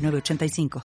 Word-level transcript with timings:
906985. 0.00 0.82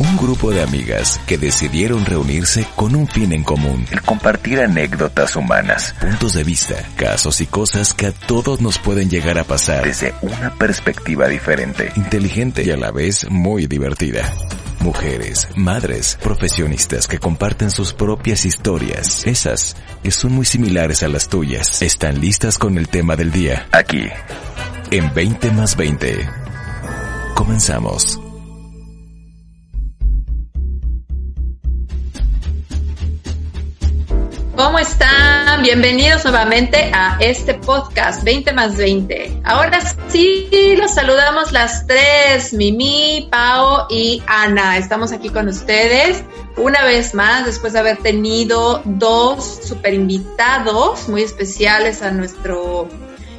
Un 0.00 0.16
grupo 0.16 0.50
de 0.50 0.62
amigas 0.62 1.20
que 1.26 1.36
decidieron 1.36 2.06
reunirse 2.06 2.66
con 2.74 2.94
un 2.94 3.06
fin 3.06 3.34
en 3.34 3.44
común. 3.44 3.84
El 3.90 4.00
compartir 4.00 4.58
anécdotas 4.58 5.36
humanas, 5.36 5.94
puntos 6.00 6.32
de 6.32 6.42
vista, 6.42 6.76
casos 6.96 7.42
y 7.42 7.46
cosas 7.46 7.92
que 7.92 8.06
a 8.06 8.12
todos 8.12 8.62
nos 8.62 8.78
pueden 8.78 9.10
llegar 9.10 9.38
a 9.38 9.44
pasar 9.44 9.84
desde 9.84 10.14
una 10.22 10.54
perspectiva 10.54 11.28
diferente, 11.28 11.92
inteligente 11.96 12.64
y 12.64 12.70
a 12.70 12.78
la 12.78 12.90
vez 12.92 13.28
muy 13.28 13.66
divertida. 13.66 14.32
Mujeres, 14.80 15.48
madres, 15.54 16.18
profesionistas 16.22 17.06
que 17.06 17.18
comparten 17.18 17.70
sus 17.70 17.92
propias 17.92 18.46
historias, 18.46 19.26
esas 19.26 19.76
que 20.02 20.10
son 20.10 20.32
muy 20.32 20.46
similares 20.46 21.02
a 21.02 21.08
las 21.08 21.28
tuyas, 21.28 21.82
están 21.82 22.22
listas 22.22 22.56
con 22.56 22.78
el 22.78 22.88
tema 22.88 23.16
del 23.16 23.32
día. 23.32 23.68
Aquí, 23.70 24.08
en 24.90 25.12
20 25.12 25.50
más 25.50 25.76
20. 25.76 26.39
Comenzamos. 27.34 28.20
¿Cómo 34.56 34.78
están? 34.78 35.62
Bienvenidos 35.62 36.22
nuevamente 36.24 36.90
a 36.92 37.16
este 37.20 37.54
podcast 37.54 38.22
20 38.24 38.52
más 38.52 38.76
20. 38.76 39.40
Ahora 39.44 39.80
sí, 40.08 40.50
los 40.76 40.92
saludamos 40.92 41.52
las 41.52 41.86
tres, 41.86 42.52
Mimi, 42.52 43.26
Pau 43.30 43.86
y 43.88 44.22
Ana. 44.26 44.76
Estamos 44.76 45.12
aquí 45.12 45.30
con 45.30 45.48
ustedes 45.48 46.22
una 46.56 46.84
vez 46.84 47.14
más 47.14 47.46
después 47.46 47.72
de 47.72 47.78
haber 47.78 47.96
tenido 47.98 48.82
dos 48.84 49.60
super 49.64 49.94
invitados 49.94 51.08
muy 51.08 51.22
especiales 51.22 52.02
a 52.02 52.10
nuestro, 52.10 52.86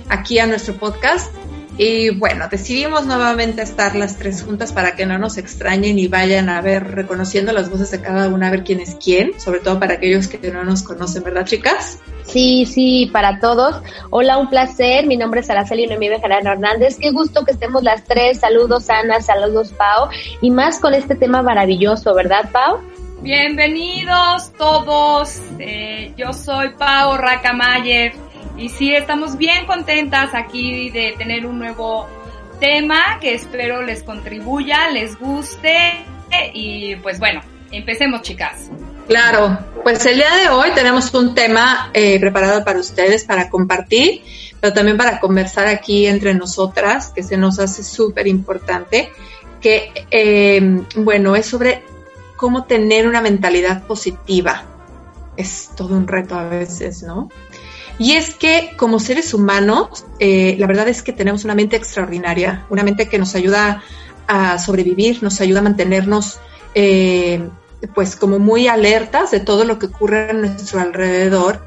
aquí 0.10 0.40
a 0.40 0.48
nuestro 0.48 0.74
podcast. 0.76 1.32
Y 1.78 2.10
bueno, 2.12 2.48
decidimos 2.50 3.06
nuevamente 3.06 3.62
estar 3.62 3.96
las 3.96 4.18
tres 4.18 4.44
juntas 4.44 4.74
para 4.74 4.96
que 4.96 5.06
no 5.06 5.18
nos 5.18 5.38
extrañen 5.38 5.98
y 5.98 6.08
vayan 6.08 6.50
a 6.50 6.62
ver, 6.62 6.96
reconociendo 6.96 7.54
las 7.54 7.70
voces 7.70 7.92
de 7.92 8.02
cada 8.02 8.28
una, 8.28 8.48
a 8.48 8.52
ver 8.52 8.64
quién 8.64 8.82
es 8.82 8.96
quién, 8.96 9.40
sobre 9.40 9.62
todo 9.62 9.80
para 9.80 9.96
aquellos 9.96 10.28
que 10.28 10.52
no 10.52 10.64
nos 10.64 10.84
conocen, 10.84 11.24
¿verdad, 11.24 11.46
chicas? 11.46 12.00
Sí, 12.26 12.66
sí, 12.66 13.10
para 13.12 13.40
todos. 13.40 13.82
Hola, 14.10 14.38
un 14.38 14.50
placer. 14.50 15.06
Mi 15.06 15.18
nombre 15.18 15.42
es 15.42 15.50
Araceli 15.50 15.88
Noemí 15.88 16.10
Bejarano 16.10 16.52
Hernández. 16.52 16.98
Qué 16.98 17.12
gusto 17.12 17.44
que 17.44 17.52
estemos 17.52 17.84
las 17.84 18.04
tres. 18.04 18.40
Saludos, 18.40 18.90
Ana, 18.90 19.22
saludos, 19.22 19.74
Pau. 19.74 20.10
Y 20.42 20.52
más 20.52 20.80
con 20.80 20.94
este 20.94 21.16
tema 21.16 21.42
maravilloso, 21.42 22.14
¿verdad, 22.14 22.50
Pau? 22.52 22.80
Bienvenidos 23.22 24.52
todos. 24.58 25.42
Eh, 25.60 26.14
yo 26.18 26.32
soy 26.34 26.70
Pau 26.70 27.18
Racamayer 27.18 28.14
y 28.62 28.70
sí, 28.70 28.94
estamos 28.94 29.38
bien 29.38 29.66
contentas 29.66 30.36
aquí 30.36 30.92
de 30.92 31.16
tener 31.17 31.48
un 31.48 31.58
nuevo 31.58 32.08
tema 32.59 33.18
que 33.20 33.34
espero 33.34 33.81
les 33.81 34.03
contribuya, 34.03 34.88
les 34.92 35.18
guste 35.18 36.06
y 36.53 36.95
pues 36.98 37.20
bueno, 37.20 37.42
empecemos 37.72 38.22
chicas. 38.22 38.70
Claro, 39.08 39.58
pues 39.84 40.06
el 40.06 40.18
día 40.18 40.34
de 40.36 40.50
hoy 40.50 40.70
tenemos 40.76 41.12
un 41.16 41.34
tema 41.34 41.90
eh, 41.94 42.20
preparado 42.20 42.64
para 42.64 42.80
ustedes, 42.80 43.25
para 43.25 43.50
compartir, 43.50 44.22
pero 44.59 44.74
también 44.74 44.96
para 44.96 45.19
conversar 45.19 45.66
aquí 45.68 46.06
entre 46.06 46.36
nosotras, 46.36 47.12
que 47.13 47.24
se 47.24 47.38
nos 47.38 47.57
hace 47.59 47.84
súper 47.84 48.28
importante, 48.28 49.12
que, 49.59 49.91
eh, 50.12 50.62
bueno, 50.97 51.36
es 51.36 51.47
sobre 51.47 51.84
cómo 52.38 52.66
tener 52.66 53.07
una 53.07 53.22
mentalidad 53.22 53.84
positiva. 53.88 54.66
Es 55.36 55.72
todo 55.75 55.96
un 55.96 56.07
reto 56.07 56.36
a 56.36 56.44
veces, 56.44 57.02
¿no? 57.02 57.30
Y 58.01 58.13
es 58.13 58.34
que 58.34 58.72
como 58.78 59.00
seres 59.00 59.31
humanos, 59.31 60.06
eh, 60.17 60.56
la 60.57 60.66
verdad 60.66 60.88
es 60.88 61.03
que 61.03 61.13
tenemos 61.13 61.45
una 61.45 61.53
mente 61.53 61.75
extraordinaria, 61.75 62.66
una 62.72 62.81
mente 62.81 63.07
que 63.07 63.19
nos 63.19 63.35
ayuda 63.35 63.84
a 64.25 64.57
sobrevivir, 64.57 65.22
nos 65.22 65.39
ayuda 65.39 65.59
a 65.59 65.62
mantenernos 65.62 66.39
eh, 66.73 67.47
pues 67.94 68.16
como 68.16 68.39
muy 68.39 68.67
alertas 68.67 69.29
de 69.29 69.39
todo 69.39 69.66
lo 69.66 69.78
que 69.78 69.85
ocurre 69.85 70.31
a 70.31 70.34
nuestro 70.34 70.79
alrededor. 70.79 71.63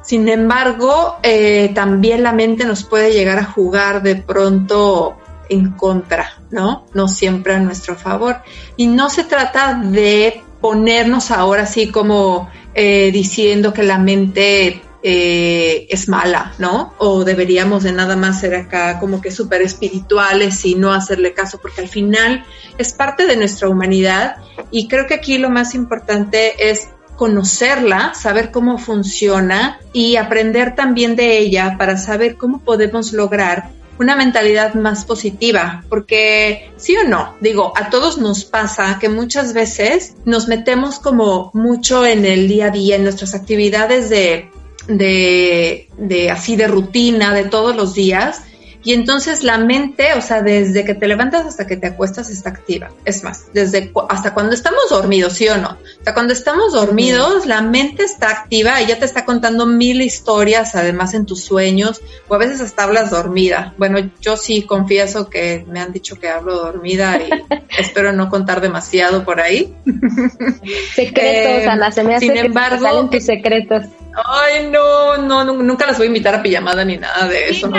Sin 0.00 0.26
embargo, 0.30 1.18
eh, 1.22 1.70
también 1.74 2.22
la 2.22 2.32
mente 2.32 2.64
nos 2.64 2.82
puede 2.82 3.12
llegar 3.12 3.38
a 3.38 3.44
jugar 3.44 4.02
de 4.02 4.16
pronto 4.16 5.18
en 5.50 5.72
contra, 5.72 6.40
¿no? 6.50 6.86
No 6.94 7.06
siempre 7.06 7.54
a 7.54 7.60
nuestro 7.60 7.96
favor. 7.96 8.38
Y 8.78 8.86
no 8.86 9.10
se 9.10 9.24
trata 9.24 9.74
de 9.74 10.42
ponernos 10.58 11.30
ahora 11.30 11.64
así 11.64 11.90
como 11.90 12.48
diciendo 12.74 13.72
que 13.72 13.82
la 13.82 13.96
mente 13.96 14.82
eh, 15.02 15.86
es 15.90 16.08
mala, 16.08 16.54
¿no? 16.58 16.94
O 16.98 17.24
deberíamos 17.24 17.82
de 17.82 17.92
nada 17.92 18.16
más 18.16 18.40
ser 18.40 18.54
acá 18.54 18.98
como 18.98 19.20
que 19.20 19.30
súper 19.30 19.62
espirituales 19.62 20.64
y 20.64 20.74
no 20.74 20.92
hacerle 20.92 21.34
caso, 21.34 21.58
porque 21.60 21.82
al 21.82 21.88
final 21.88 22.44
es 22.78 22.92
parte 22.92 23.26
de 23.26 23.36
nuestra 23.36 23.68
humanidad 23.68 24.36
y 24.70 24.88
creo 24.88 25.06
que 25.06 25.14
aquí 25.14 25.38
lo 25.38 25.50
más 25.50 25.74
importante 25.74 26.70
es 26.70 26.88
conocerla, 27.16 28.14
saber 28.14 28.50
cómo 28.50 28.78
funciona 28.78 29.80
y 29.92 30.16
aprender 30.16 30.74
también 30.74 31.16
de 31.16 31.38
ella 31.38 31.76
para 31.78 31.96
saber 31.96 32.36
cómo 32.36 32.60
podemos 32.60 33.12
lograr 33.12 33.70
una 33.98 34.14
mentalidad 34.14 34.74
más 34.74 35.04
positiva, 35.04 35.84
porque 35.88 36.70
sí 36.76 36.96
o 36.96 37.08
no, 37.08 37.34
digo, 37.40 37.72
a 37.76 37.88
todos 37.88 38.18
nos 38.18 38.44
pasa 38.44 38.98
que 39.00 39.08
muchas 39.08 39.54
veces 39.54 40.16
nos 40.24 40.48
metemos 40.48 40.98
como 40.98 41.50
mucho 41.54 42.04
en 42.04 42.26
el 42.26 42.46
día 42.46 42.66
a 42.66 42.70
día, 42.70 42.96
en 42.96 43.04
nuestras 43.04 43.34
actividades 43.34 44.10
de 44.10 44.50
de, 44.88 45.88
de 45.98 46.30
así 46.30 46.56
de 46.56 46.68
rutina 46.68 47.34
de 47.34 47.44
todos 47.44 47.74
los 47.76 47.94
días 47.94 48.42
y 48.86 48.92
entonces 48.92 49.42
la 49.42 49.58
mente, 49.58 50.14
o 50.14 50.20
sea, 50.20 50.42
desde 50.42 50.84
que 50.84 50.94
te 50.94 51.08
levantas 51.08 51.44
hasta 51.44 51.66
que 51.66 51.76
te 51.76 51.88
acuestas 51.88 52.30
está 52.30 52.50
activa. 52.50 52.92
Es 53.04 53.24
más, 53.24 53.46
desde 53.52 53.90
hasta 54.08 54.32
cuando 54.32 54.54
estamos 54.54 54.88
dormidos, 54.88 55.32
¿sí 55.32 55.48
o 55.48 55.56
no? 55.56 55.70
O 55.70 56.04
sea, 56.04 56.14
cuando 56.14 56.32
estamos 56.32 56.72
dormidos, 56.72 57.46
la 57.46 57.62
mente 57.62 58.04
está 58.04 58.30
activa 58.30 58.80
y 58.80 58.86
ya 58.86 58.96
te 58.96 59.04
está 59.04 59.24
contando 59.24 59.66
mil 59.66 60.00
historias, 60.02 60.76
además 60.76 61.14
en 61.14 61.26
tus 61.26 61.42
sueños, 61.42 62.00
o 62.28 62.36
a 62.36 62.38
veces 62.38 62.60
hasta 62.60 62.84
hablas 62.84 63.10
dormida. 63.10 63.74
Bueno, 63.76 63.98
yo 64.20 64.36
sí 64.36 64.62
confieso 64.62 65.28
que 65.28 65.66
me 65.68 65.80
han 65.80 65.92
dicho 65.92 66.20
que 66.20 66.28
hablo 66.28 66.54
dormida 66.54 67.18
y 67.18 67.28
espero 67.80 68.12
no 68.12 68.30
contar 68.30 68.60
demasiado 68.60 69.24
por 69.24 69.40
ahí. 69.40 69.74
Secretos, 70.94 71.64
eh, 71.64 71.68
Ana, 71.68 71.90
se 71.90 72.04
me 72.04 72.14
hace 72.14 72.26
sin 72.26 72.36
embargo, 72.36 72.86
salen 72.86 73.10
tus 73.10 73.24
secretos. 73.24 73.82
Ay, 74.24 74.68
no, 74.70 75.18
no, 75.18 75.44
nunca 75.44 75.86
las 75.86 75.98
voy 75.98 76.06
a 76.06 76.08
invitar 76.08 76.34
a 76.34 76.42
pijamada 76.42 76.84
ni 76.84 76.96
nada 76.96 77.28
de 77.28 77.50
eso. 77.50 77.68
no, 77.68 77.76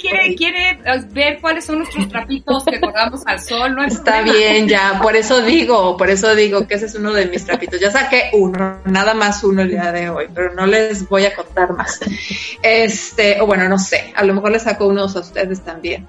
quiere, 0.00 0.34
quiere 0.34 0.70
eh, 0.70 1.04
ver 1.10 1.38
cuáles 1.40 1.66
son 1.66 1.78
nuestros 1.78 2.08
trapitos 2.08 2.64
que 2.64 2.80
colgamos 2.80 3.20
al 3.26 3.38
sol, 3.38 3.74
¿no? 3.74 3.84
Está 3.84 4.22
bien, 4.22 4.68
ya, 4.68 4.98
por 5.02 5.16
eso 5.16 5.42
digo, 5.42 5.98
por 5.98 6.08
eso 6.08 6.34
digo 6.34 6.66
que 6.66 6.76
ese 6.76 6.86
es 6.86 6.94
uno 6.94 7.12
de 7.12 7.26
mis 7.26 7.44
trapitos. 7.44 7.78
Ya 7.78 7.90
saqué 7.90 8.30
uno, 8.32 8.80
nada 8.86 9.12
más 9.12 9.44
uno 9.44 9.62
el 9.62 9.70
día 9.70 9.92
de 9.92 10.08
hoy, 10.08 10.26
pero 10.34 10.54
no 10.54 10.66
les 10.66 11.06
voy 11.08 11.26
a 11.26 11.34
contar 11.34 11.74
más. 11.74 12.00
Este, 12.62 13.40
o 13.40 13.46
bueno, 13.46 13.68
no 13.68 13.78
sé, 13.78 14.12
a 14.16 14.24
lo 14.24 14.32
mejor 14.32 14.52
les 14.52 14.62
saco 14.62 14.86
unos 14.86 15.14
a 15.14 15.20
ustedes 15.20 15.60
también. 15.60 16.08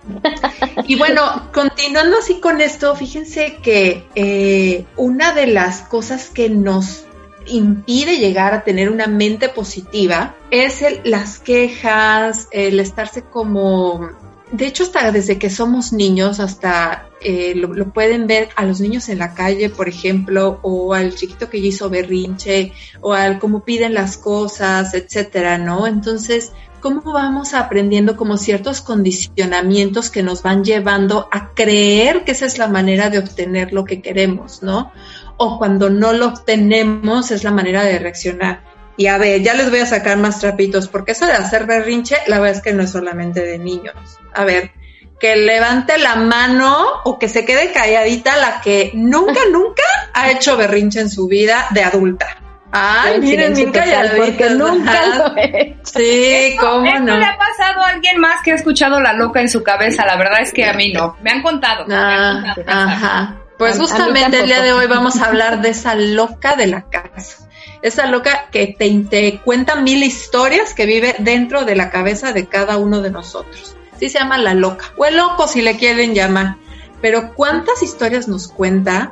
Y 0.85 0.96
bueno, 0.96 1.50
continuando 1.53 2.18
así 2.19 2.40
con 2.40 2.62
esto, 2.62 2.96
fíjense 2.96 3.58
que 3.61 4.05
eh, 4.16 4.85
una 4.96 5.34
de 5.34 5.47
las 5.47 5.82
cosas 5.82 6.29
que 6.29 6.49
nos 6.49 7.05
impide 7.49 8.17
llegar 8.17 8.53
a 8.53 8.63
tener 8.63 8.90
una 8.90 9.07
mente 9.07 9.49
positiva 9.49 10.35
es 10.51 10.81
el, 10.81 11.01
las 11.03 11.40
quejas, 11.40 12.47
el 12.51 12.79
estarse 12.79 13.23
como... 13.23 14.09
De 14.51 14.66
hecho, 14.66 14.81
hasta 14.84 15.11
desde 15.11 15.37
que 15.37 15.51
somos 15.51 15.93
niños, 15.93 16.40
hasta 16.40 17.09
eh, 17.22 17.53
lo, 17.55 17.91
pueden 17.91 18.28
ver 18.28 18.49
a 18.55 18.66
los 18.66 18.79
niños 18.79 19.09
en 19.09 19.19
la 19.19 19.34
calle, 19.34 19.69
por 19.69 19.90
ejemplo, 19.90 20.59
o 20.63 20.93
al 20.93 21.13
chiquito 21.13 21.49
que 21.49 21.57
hizo 21.57 21.90
berrinche, 21.90 22.72
o 23.01 23.13
al 23.13 23.40
cómo 23.40 23.63
piden 23.63 23.93
las 23.93 24.17
cosas, 24.17 24.93
etcétera, 24.93 25.57
¿no? 25.57 25.85
Entonces, 25.85 26.51
¿cómo 26.79 27.01
vamos 27.13 27.53
aprendiendo 27.53 28.16
como 28.16 28.37
ciertos 28.37 28.81
condicionamientos 28.81 30.09
que 30.09 30.23
nos 30.23 30.43
van 30.43 30.63
llevando 30.63 31.28
a 31.31 31.53
creer 31.53 32.23
que 32.23 32.31
esa 32.31 32.46
es 32.46 32.57
la 32.57 32.67
manera 32.67 33.09
de 33.09 33.19
obtener 33.19 33.73
lo 33.73 33.84
que 33.84 34.01
queremos, 34.01 34.63
¿no? 34.63 34.91
O 35.40 35.58
cuando 35.58 35.90
no 35.90 36.14
lo 36.14 36.28
obtenemos 36.28 37.32
es 37.32 37.44
la 37.44 37.52
manera 37.52 37.84
de 37.84 37.97
reaccionar. 37.97 38.62
Y 38.97 39.08
a 39.08 39.18
ver, 39.18 39.41
ya 39.41 39.53
les 39.53 39.70
voy 39.70 39.80
a 39.80 39.86
sacar 39.86 40.18
más 40.18 40.40
trapitos, 40.40 40.88
porque 40.90 41.14
eso 41.14 41.26
de 41.26 41.32
hacer 41.32 41.66
berrinche, 41.66 42.18
la 42.28 42.38
verdad 42.40 42.58
es 42.58 42.62
que 42.62 42.74
no 42.74 42.84
es 42.84 42.91
solamente 42.91 43.41
de 43.44 43.58
niños. 43.58 43.96
A 44.34 44.44
ver, 44.44 44.72
que 45.20 45.38
levante 45.38 45.97
la 45.97 46.16
mano 46.16 46.78
o 47.06 47.18
que 47.18 47.30
se 47.30 47.46
quede 47.46 47.72
calladita 47.72 48.36
la 48.38 48.59
que 48.62 48.91
nunca, 48.94 49.40
nunca 49.52 49.84
ha 50.14 50.30
hecho 50.32 50.58
berrinche 50.58 51.00
en 51.00 51.09
su 51.09 51.28
vida 51.28 51.68
de 51.72 51.84
adulta. 51.84 52.28
Ay, 52.72 53.20
miren, 53.22 53.53
bien 53.56 53.72
calladita. 53.72 54.16
Porque 54.18 54.50
nunca 54.52 55.06
lo 55.18 55.35
he 55.38 55.62
hecho. 55.62 55.80
Sí, 55.97 56.56
cómo 56.59 56.85
¿Esto 56.85 57.00
no. 57.00 57.18
le 57.18 57.26
ha 57.26 57.35
pasado 57.38 57.82
a 57.82 57.88
alguien 57.90 58.20
más 58.20 58.44
que 58.44 58.52
ha 58.52 58.56
escuchado 58.56 59.00
la 59.02 59.14
loca 59.14 59.42
en 59.42 59.50
su 59.50 59.64
cabeza? 59.64 60.06
La 60.06 60.18
verdad 60.18 60.42
es 60.42 60.53
que 60.53 60.66
a 60.66 60.74
mí 60.74 60.92
no. 60.94 61.16
Me 61.24 61.32
han 61.32 61.42
contado. 61.42 61.88
me 61.88 61.96
han 61.96 62.46
Ah, 62.46 62.53
contado. 62.53 62.80
ajá. 62.90 63.35
Pues 63.59 63.78
justamente 63.78 64.40
el 64.40 64.46
día 64.46 64.61
de 64.61 64.72
hoy 64.72 64.88
vamos 64.88 65.17
a 65.17 65.26
hablar 65.26 65.61
de 65.61 65.72
esa 65.72 65.94
loca 65.94 66.56
de 66.56 66.66
la 66.66 66.90
casa. 66.90 67.50
Esa 67.82 68.06
loca 68.06 68.47
que 68.53 68.67
te, 68.67 68.90
te 69.09 69.41
cuenta 69.41 69.76
mil 69.76 70.02
historias 70.02 70.73
que 70.73 70.85
vive 70.85 71.17
dentro 71.20 71.66
de 71.66 71.76
la 71.76 71.90
cabeza 71.90 72.32
de 72.32 72.47
cada 72.47 72.78
uno 72.78 73.02
de 73.02 73.11
nosotros. 73.11 73.76
Sí 74.00 74.08
se 74.08 74.20
llama 74.20 74.38
la 74.38 74.53
loca. 74.53 74.85
O 74.96 75.06
el 75.06 75.17
loco 75.17 75.46
si 75.46 75.61
le 75.61 75.76
quieren 75.76 76.16
llamar. 76.16 76.56
Pero 77.02 77.34
¿cuántas 77.35 77.84
historias 77.84 78.29
nos 78.29 78.47
cuenta 78.47 79.11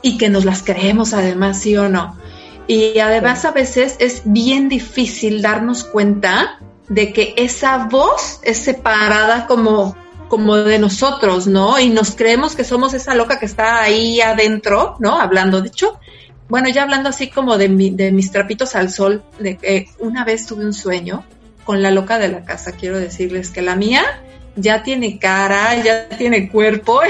y 0.00 0.16
que 0.16 0.28
nos 0.28 0.44
las 0.44 0.62
creemos 0.62 1.12
además, 1.12 1.58
sí 1.58 1.76
o 1.76 1.88
no? 1.88 2.16
Y 2.68 3.00
además 3.00 3.44
a 3.46 3.50
veces 3.50 3.96
es 3.98 4.22
bien 4.24 4.68
difícil 4.68 5.42
darnos 5.42 5.82
cuenta 5.82 6.60
de 6.88 7.12
que 7.12 7.34
esa 7.36 7.88
voz 7.90 8.38
es 8.44 8.58
separada 8.58 9.48
como, 9.48 9.96
como 10.28 10.56
de 10.56 10.78
nosotros, 10.78 11.46
¿no? 11.46 11.78
Y 11.80 11.88
nos 11.90 12.14
creemos 12.14 12.54
que 12.54 12.64
somos 12.64 12.94
esa 12.94 13.14
loca 13.14 13.38
que 13.38 13.46
está 13.46 13.80
ahí 13.82 14.20
adentro, 14.20 14.96
¿no? 15.00 15.20
Hablando. 15.20 15.60
De 15.60 15.68
hecho, 15.68 15.98
bueno, 16.48 16.68
ya 16.68 16.82
hablando 16.82 17.08
así 17.08 17.28
como 17.28 17.58
de, 17.58 17.68
mi- 17.68 17.90
de 17.90 18.12
mis 18.12 18.30
trapitos 18.30 18.74
al 18.74 18.90
sol, 18.90 19.22
de 19.38 19.56
que 19.56 19.88
una 19.98 20.24
vez 20.24 20.46
tuve 20.46 20.64
un 20.64 20.72
sueño 20.74 21.24
con 21.64 21.82
la 21.82 21.90
loca 21.90 22.18
de 22.18 22.28
la 22.28 22.44
casa. 22.44 22.72
Quiero 22.72 22.98
decirles 22.98 23.50
que 23.50 23.60
la 23.62 23.76
mía 23.76 24.02
ya 24.60 24.82
tiene 24.82 25.18
cara, 25.18 25.82
ya 25.82 26.08
tiene 26.08 26.48
cuerpo. 26.48 27.00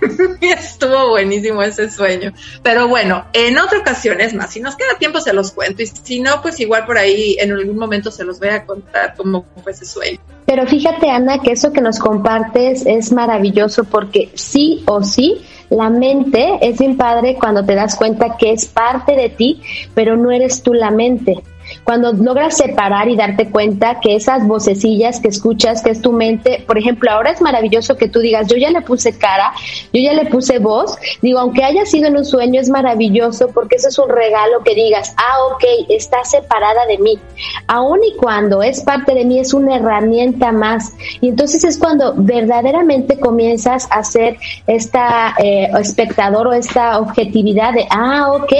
estuvo 0.40 1.10
buenísimo 1.10 1.62
ese 1.62 1.90
sueño. 1.90 2.32
Pero 2.62 2.88
bueno, 2.88 3.24
en 3.32 3.58
otra 3.58 3.78
ocasión 3.78 4.20
es 4.20 4.34
más, 4.34 4.52
si 4.52 4.60
nos 4.60 4.76
queda 4.76 4.98
tiempo 4.98 5.20
se 5.20 5.32
los 5.32 5.52
cuento 5.52 5.82
y 5.82 5.86
si 5.86 6.20
no, 6.20 6.40
pues 6.42 6.60
igual 6.60 6.86
por 6.86 6.98
ahí 6.98 7.36
en 7.38 7.52
algún 7.52 7.76
momento 7.76 8.10
se 8.10 8.24
los 8.24 8.38
voy 8.38 8.48
a 8.48 8.64
contar 8.64 9.14
cómo 9.16 9.44
fue 9.62 9.72
ese 9.72 9.84
sueño. 9.84 10.18
Pero 10.46 10.66
fíjate, 10.66 11.08
Ana, 11.10 11.40
que 11.40 11.52
eso 11.52 11.72
que 11.72 11.80
nos 11.80 11.98
compartes 11.98 12.84
es 12.84 13.12
maravilloso 13.12 13.84
porque 13.84 14.30
sí 14.34 14.82
o 14.86 15.02
sí, 15.02 15.42
la 15.68 15.90
mente 15.90 16.58
es 16.60 16.78
bien 16.78 16.96
padre 16.96 17.36
cuando 17.38 17.64
te 17.64 17.76
das 17.76 17.94
cuenta 17.94 18.36
que 18.36 18.52
es 18.52 18.66
parte 18.66 19.14
de 19.14 19.28
ti, 19.28 19.62
pero 19.94 20.16
no 20.16 20.32
eres 20.32 20.62
tú 20.62 20.74
la 20.74 20.90
mente. 20.90 21.40
Cuando 21.84 22.12
logras 22.12 22.56
separar 22.56 23.08
y 23.08 23.16
darte 23.16 23.50
cuenta 23.50 24.00
que 24.00 24.14
esas 24.16 24.46
vocecillas 24.46 25.20
que 25.20 25.28
escuchas, 25.28 25.82
que 25.82 25.90
es 25.90 26.00
tu 26.00 26.12
mente, 26.12 26.62
por 26.66 26.78
ejemplo, 26.78 27.10
ahora 27.10 27.30
es 27.30 27.40
maravilloso 27.40 27.96
que 27.96 28.08
tú 28.08 28.20
digas, 28.20 28.48
yo 28.48 28.56
ya 28.56 28.70
le 28.70 28.82
puse 28.82 29.16
cara, 29.16 29.52
yo 29.92 30.00
ya 30.00 30.12
le 30.12 30.26
puse 30.26 30.58
voz, 30.58 30.96
digo, 31.22 31.38
aunque 31.38 31.64
haya 31.64 31.84
sido 31.86 32.08
en 32.08 32.16
un 32.16 32.24
sueño, 32.24 32.60
es 32.60 32.68
maravilloso 32.68 33.48
porque 33.48 33.76
eso 33.76 33.88
es 33.88 33.98
un 33.98 34.08
regalo 34.08 34.62
que 34.64 34.74
digas, 34.74 35.14
ah, 35.16 35.44
ok, 35.52 35.64
está 35.88 36.24
separada 36.24 36.86
de 36.86 36.98
mí. 36.98 37.18
Aun 37.66 38.00
y 38.04 38.16
cuando 38.16 38.62
es 38.62 38.82
parte 38.82 39.14
de 39.14 39.24
mí, 39.24 39.38
es 39.38 39.54
una 39.54 39.76
herramienta 39.76 40.52
más. 40.52 40.92
Y 41.20 41.28
entonces 41.28 41.64
es 41.64 41.78
cuando 41.78 42.14
verdaderamente 42.16 43.18
comienzas 43.18 43.88
a 43.90 44.04
ser 44.04 44.36
esta 44.66 45.34
eh, 45.38 45.70
espectador 45.80 46.48
o 46.48 46.52
esta 46.52 46.98
objetividad 46.98 47.72
de, 47.72 47.86
ah, 47.90 48.32
ok, 48.32 48.52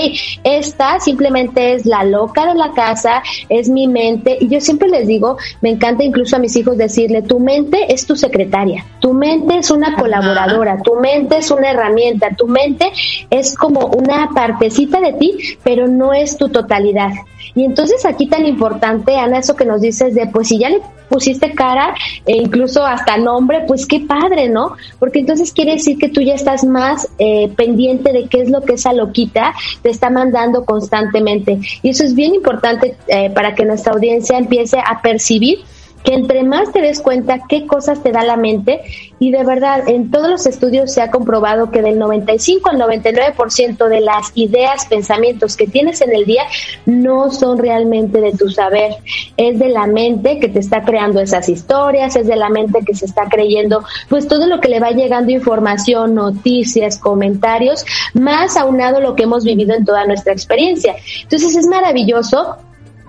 esta 0.45 1.01
simplemente 1.01 1.75
es 1.75 1.87
la 1.87 2.05
loca 2.05 2.47
de 2.47 2.55
la 2.55 2.73
casa, 2.73 3.10
es 3.49 3.69
mi 3.69 3.87
mente. 3.87 4.37
Y 4.41 4.49
yo 4.49 4.61
siempre 4.61 4.89
les 4.89 5.07
digo, 5.07 5.37
me 5.61 5.71
encanta 5.71 6.05
incluso 6.05 6.37
a 6.37 6.39
mis 6.39 6.57
hijos 6.57 6.77
decirle, 6.77 7.23
tu 7.23 7.41
mente 7.41 7.93
es 7.93 8.07
tu 8.07 8.17
secretaria, 8.17 8.85
tu 9.01 9.13
mente 9.13 9.59
es 9.59 9.71
una 9.71 9.97
colaboradora, 9.97 10.79
tu 10.83 10.97
mente 10.97 11.39
es 11.39 11.51
una 11.51 11.71
herramienta, 11.71 12.31
tu 12.37 12.47
mente 12.47 12.91
es 13.31 13.55
como 13.55 13.87
una 13.87 14.31
partecita 14.35 15.01
de 15.01 15.13
ti, 15.15 15.59
pero 15.63 15.89
no 15.89 16.13
es 16.13 16.37
tu 16.37 16.49
totalidad. 16.49 17.11
Y 17.55 17.65
entonces 17.65 18.05
aquí 18.07 18.27
tan 18.27 18.47
importante, 18.47 19.17
Ana, 19.17 19.39
eso 19.39 19.57
que 19.57 19.65
nos 19.65 19.81
dices 19.81 20.15
de, 20.15 20.27
pues 20.27 20.49
si 20.49 20.59
ya 20.59 20.71
le 20.71 20.81
pusiste 21.09 21.53
cara 21.53 21.95
e 22.25 22.37
incluso 22.37 22.85
hasta 22.85 23.17
nombre, 23.17 23.65
pues 23.67 23.87
qué 23.87 24.01
padre, 24.01 24.49
¿no? 24.49 24.77
Porque 24.99 25.19
entonces 25.19 25.53
quiere 25.53 25.73
decir 25.73 25.99
que 25.99 26.09
tú 26.09 26.21
ya 26.21 26.35
estás 26.35 26.65
más 26.65 27.09
eh, 27.19 27.53
pendiente 27.57 28.13
de 28.13 28.29
qué 28.29 28.43
es 28.43 28.51
lo 28.51 28.63
que 28.63 28.75
esa 28.75 28.93
loquita 28.93 29.53
te 29.83 29.91
está 29.91 30.09
mandando 30.09 30.65
constantemente. 30.65 31.59
Y 31.83 31.91
eso 31.91 32.05
es 32.05 32.15
bien 32.15 32.35
importante 32.35 32.97
eh, 33.09 33.31
para 33.31 33.55
que 33.55 33.65
nuestra 33.65 33.93
audiencia 33.93 34.39
empiece 34.39 34.79
a 34.79 35.03
percibir 35.03 35.59
que 36.05 36.15
entre 36.15 36.43
más 36.45 36.73
te 36.73 36.81
des 36.81 37.01
cuenta 37.01 37.41
qué 37.49 37.67
cosas 37.67 38.03
te 38.03 38.13
da 38.13 38.25
la 38.25 38.37
mente 38.37 38.81
y 39.19 39.31
de 39.31 39.45
verdad 39.45 39.89
en 39.89 40.11
todos 40.11 40.31
los 40.31 40.47
estudios 40.47 40.93
se 40.93 41.03
ha 41.03 41.11
comprobado 41.11 41.71
que 41.71 41.83
del 41.83 41.99
95 41.99 42.71
al 42.71 42.79
99% 42.79 43.89
de 43.89 44.01
las 44.01 44.33
ideas, 44.35 44.87
pensamientos 44.87 45.57
que 45.57 45.67
tienes 45.67 46.01
en 46.01 46.15
el 46.15 46.25
día 46.25 46.45
no 46.87 47.31
son 47.31 47.59
realmente 47.59 48.21
de 48.21 48.33
tu 48.33 48.49
saber, 48.49 48.95
es 49.37 49.59
de 49.59 49.69
la 49.69 49.87
mente 49.87 50.39
que 50.39 50.49
te 50.49 50.59
está 50.59 50.83
creando 50.85 51.21
esas 51.21 51.49
historias, 51.49 52.17
es 52.17 52.27
de 52.27 52.37
la 52.37 52.49
mente 52.49 52.81
que 52.85 52.95
se 52.95 53.05
está 53.05 53.27
creyendo 53.29 53.85
pues 54.09 54.27
todo 54.27 54.47
lo 54.47 54.61
que 54.61 54.69
le 54.69 54.81
va 54.81 54.91
llegando 54.91 55.33
información, 55.33 56.15
noticias, 56.15 56.99
comentarios, 56.99 57.85
más 58.15 58.57
aunado 58.57 59.01
lo 59.01 59.15
que 59.15 59.25
hemos 59.25 59.45
vivido 59.45 59.75
en 59.75 59.85
toda 59.85 60.07
nuestra 60.07 60.33
experiencia. 60.33 60.97
Entonces 61.23 61.57
es 61.57 61.67
maravilloso 61.67 62.57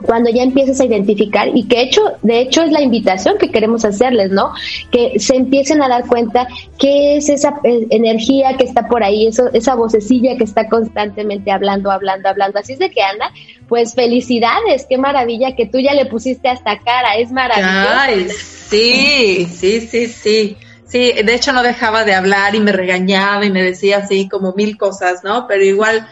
cuando 0.06 0.30
ya 0.30 0.44
empiezas 0.44 0.80
a 0.80 0.86
identificar 0.86 1.50
y 1.54 1.68
que 1.68 1.82
hecho 1.82 2.02
de 2.22 2.42
hecho 2.42 2.64
es 2.64 2.72
la 2.72 2.82
invitación 2.82 3.38
que 3.38 3.50
queremos 3.50 3.86
hacerles 3.86 4.32
no 4.32 4.54
que 4.92 5.20
se 5.20 5.36
empiecen 5.36 5.82
a 5.82 5.90
dar 5.90 6.06
cuenta 6.08 6.48
qué 6.78 7.18
es 7.18 7.30
esa 7.30 7.60
eh, 7.64 7.88
energía 7.90 8.58
que 8.58 8.66
está 8.66 8.88
por 8.88 9.04
ahí 9.04 9.28
eso 9.28 9.50
esa 9.54 9.76
vocecilla 9.76 10.38
que 10.38 10.44
está 10.44 10.68
constantemente 10.70 11.52
hablando 11.52 11.92
hablando 11.92 12.30
hablando 12.30 12.60
así 12.60 12.74
es 12.74 12.80
de 12.80 12.92
que 12.92 13.02
Ana 13.02 13.32
pues 13.68 13.96
felicidades 13.96 14.86
qué 14.90 14.98
maravilla 14.98 15.56
que 15.56 15.66
tú 15.66 15.80
ya 15.80 15.94
le 15.94 16.06
pusiste 16.06 16.50
hasta 16.50 16.80
cara 16.80 17.16
es 17.18 17.32
maravilloso 17.32 17.92
Ay, 17.94 18.28
sí, 18.30 19.46
sí, 19.46 19.82
sí, 19.82 20.08
sí. 20.08 20.58
Sí, 20.86 21.14
de 21.24 21.34
hecho 21.34 21.54
no 21.54 21.64
dejaba 21.64 22.04
de 22.04 22.14
hablar 22.14 22.54
y 22.54 22.60
me 22.60 22.74
regañaba 22.74 23.46
y 23.46 23.52
me 23.52 23.64
decía 23.64 24.00
así 24.00 24.28
como 24.28 24.52
mil 24.54 24.78
cosas, 24.78 25.24
¿no? 25.24 25.48
Pero 25.48 25.64
igual, 25.64 26.06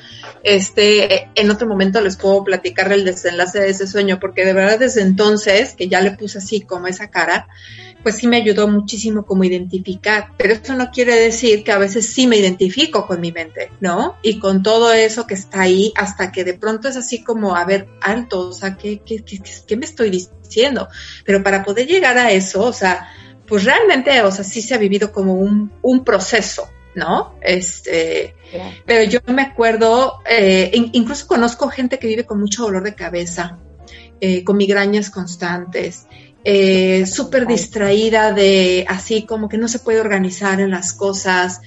este, 0.44 1.30
en 1.36 1.52
otro 1.52 1.68
momento 1.68 2.02
les 2.02 2.18
puedo 2.18 2.44
platicar 2.44 2.92
el 2.92 3.06
desenlace 3.06 3.60
de 3.60 3.70
ese 3.70 3.88
sueño, 3.88 4.20
porque 4.20 4.46
de 4.46 4.54
verdad 4.54 4.80
desde 4.80 5.02
entonces, 5.02 5.74
que 5.74 5.88
ya 5.88 6.02
le 6.02 6.12
puse 6.12 6.38
así 6.38 6.62
como 6.62 6.88
esa 6.88 7.10
cara, 7.10 7.48
pues 8.04 8.16
sí 8.16 8.28
me 8.28 8.38
ayudó 8.38 8.68
muchísimo 8.68 9.26
como 9.26 9.44
identificar, 9.44 10.32
pero 10.38 10.54
eso 10.54 10.74
no 10.76 10.90
quiere 10.92 11.16
decir 11.16 11.64
que 11.64 11.72
a 11.72 11.78
veces 11.78 12.08
sí 12.08 12.28
me 12.28 12.38
identifico 12.38 13.06
con 13.06 13.20
mi 13.20 13.32
mente, 13.32 13.72
¿no? 13.82 14.16
Y 14.22 14.40
con 14.40 14.64
todo 14.64 14.94
eso 14.94 15.28
que 15.28 15.34
está 15.34 15.62
ahí, 15.62 15.92
hasta 15.96 16.32
que 16.32 16.44
de 16.44 16.54
pronto 16.54 16.88
es 16.88 16.96
así 16.96 17.24
como, 17.24 17.56
a 17.56 17.66
ver, 17.66 17.90
alto, 18.02 18.50
o 18.50 18.54
sea, 18.54 18.78
¿qué, 18.78 19.02
qué, 19.06 19.24
qué, 19.24 19.78
me 19.78 19.86
estoy 19.86 20.10
diciendo? 20.10 20.88
Pero 21.26 21.44
para 21.44 21.64
poder 21.64 21.88
llegar 21.88 22.18
a 22.18 22.32
eso, 22.32 22.64
o 22.64 22.74
sea, 22.74 23.10
pues 23.46 23.66
realmente, 23.66 24.22
o 24.22 24.32
sea, 24.32 24.46
sí 24.46 24.62
se 24.62 24.76
ha 24.76 24.78
vivido 24.78 25.12
como 25.12 25.34
un 25.34 26.04
proceso, 26.06 26.70
¿no? 27.00 27.34
Este, 27.42 28.36
pero 28.86 29.10
yo 29.10 29.20
me 29.34 29.42
acuerdo, 29.42 30.20
eh, 30.30 30.70
in- 30.74 30.90
incluso 30.94 31.26
conozco 31.28 31.70
gente 31.70 31.98
que 32.00 32.08
vive 32.08 32.26
con 32.26 32.40
mucho 32.40 32.64
dolor 32.64 32.84
de 32.84 32.94
cabeza, 32.94 33.58
eh, 34.22 34.44
con 34.44 34.58
migrañas 34.58 35.10
constantes, 35.10 36.06
eh, 36.44 37.06
súper 37.06 37.48
distraída 37.48 38.32
de 38.34 38.86
así 38.88 39.26
como 39.26 39.48
que 39.50 39.58
no 39.58 39.68
se 39.68 39.80
puede 39.80 40.00
organizar 40.02 40.60
en 40.62 40.72
las 40.72 40.94
cosas. 40.94 41.62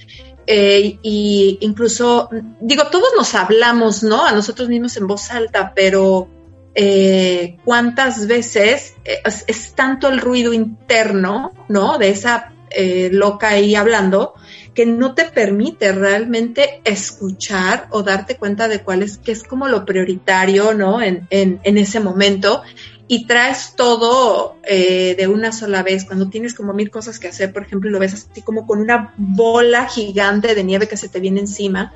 y 0.45 1.57
incluso, 1.61 2.29
digo, 2.59 2.83
todos 2.91 3.09
nos 3.15 3.33
hablamos, 3.33 4.03
¿no? 4.03 4.25
A 4.25 4.33
nosotros 4.33 4.67
mismos 4.67 4.97
en 4.97 5.07
voz 5.07 5.31
alta, 5.31 5.71
pero 5.73 6.27
eh, 6.75 7.57
cuántas 7.63 8.27
veces 8.27 8.95
es, 9.05 9.45
es 9.47 9.73
tanto 9.73 10.09
el 10.09 10.19
ruido 10.19 10.51
interno, 10.53 11.51
¿no? 11.69 11.97
De 11.97 12.09
esa 12.09 12.51
eh, 12.71 13.09
loca 13.13 13.49
ahí 13.49 13.73
hablando, 13.75 14.33
que 14.73 14.85
no 14.85 15.13
te 15.13 15.25
permite 15.25 15.91
realmente 15.91 16.81
escuchar 16.83 17.87
o 17.91 18.03
darte 18.03 18.37
cuenta 18.37 18.67
de 18.67 18.81
cuál 18.81 19.03
es, 19.03 19.17
que 19.17 19.31
es 19.31 19.43
como 19.43 19.67
lo 19.67 19.85
prioritario, 19.85 20.73
¿no? 20.73 21.01
En, 21.01 21.27
en, 21.29 21.59
en 21.63 21.77
ese 21.77 21.99
momento. 21.99 22.63
Y 23.07 23.27
traes 23.27 23.73
todo 23.75 24.57
eh, 24.63 25.15
de 25.17 25.27
una 25.27 25.51
sola 25.51 25.83
vez. 25.83 26.05
Cuando 26.05 26.29
tienes 26.29 26.53
como 26.53 26.73
mil 26.73 26.89
cosas 26.89 27.19
que 27.19 27.27
hacer, 27.27 27.53
por 27.53 27.63
ejemplo, 27.63 27.89
y 27.89 27.93
lo 27.93 27.99
ves 27.99 28.13
así 28.13 28.41
como 28.41 28.65
con 28.65 28.79
una 28.79 29.13
bola 29.17 29.87
gigante 29.87 30.55
de 30.55 30.63
nieve 30.63 30.87
que 30.87 30.97
se 30.97 31.09
te 31.09 31.19
viene 31.19 31.41
encima, 31.41 31.93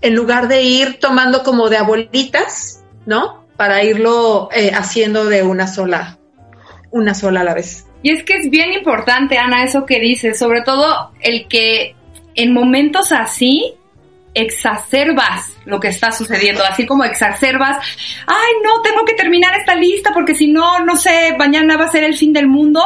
en 0.00 0.14
lugar 0.14 0.48
de 0.48 0.62
ir 0.62 0.98
tomando 1.00 1.42
como 1.42 1.70
de 1.70 1.78
abuelitas, 1.78 2.84
¿no? 3.06 3.46
Para 3.56 3.82
irlo 3.82 4.48
eh, 4.54 4.72
haciendo 4.74 5.24
de 5.24 5.42
una 5.42 5.66
sola, 5.66 6.18
una 6.90 7.14
sola 7.14 7.40
a 7.40 7.44
la 7.44 7.54
vez. 7.54 7.86
Y 8.02 8.12
es 8.12 8.22
que 8.22 8.34
es 8.34 8.50
bien 8.50 8.74
importante, 8.74 9.38
Ana, 9.38 9.64
eso 9.64 9.86
que 9.86 9.98
dices, 9.98 10.38
sobre 10.38 10.60
todo 10.60 11.10
el 11.20 11.48
que 11.48 11.96
en 12.34 12.52
momentos 12.52 13.12
así 13.12 13.74
exacerbas 14.34 15.52
lo 15.64 15.80
que 15.80 15.88
está 15.88 16.12
sucediendo, 16.12 16.62
así 16.64 16.84
como 16.84 17.04
exacerbas, 17.04 17.78
ay 18.26 18.52
no, 18.62 18.82
tengo 18.82 19.04
que 19.06 19.14
terminar 19.14 19.54
esta 19.58 19.74
lista 19.74 20.10
porque 20.12 20.34
si 20.34 20.48
no, 20.48 20.80
no 20.80 20.96
sé, 20.96 21.34
mañana 21.38 21.76
va 21.76 21.84
a 21.86 21.90
ser 21.90 22.04
el 22.04 22.16
fin 22.16 22.32
del 22.32 22.48
mundo, 22.48 22.82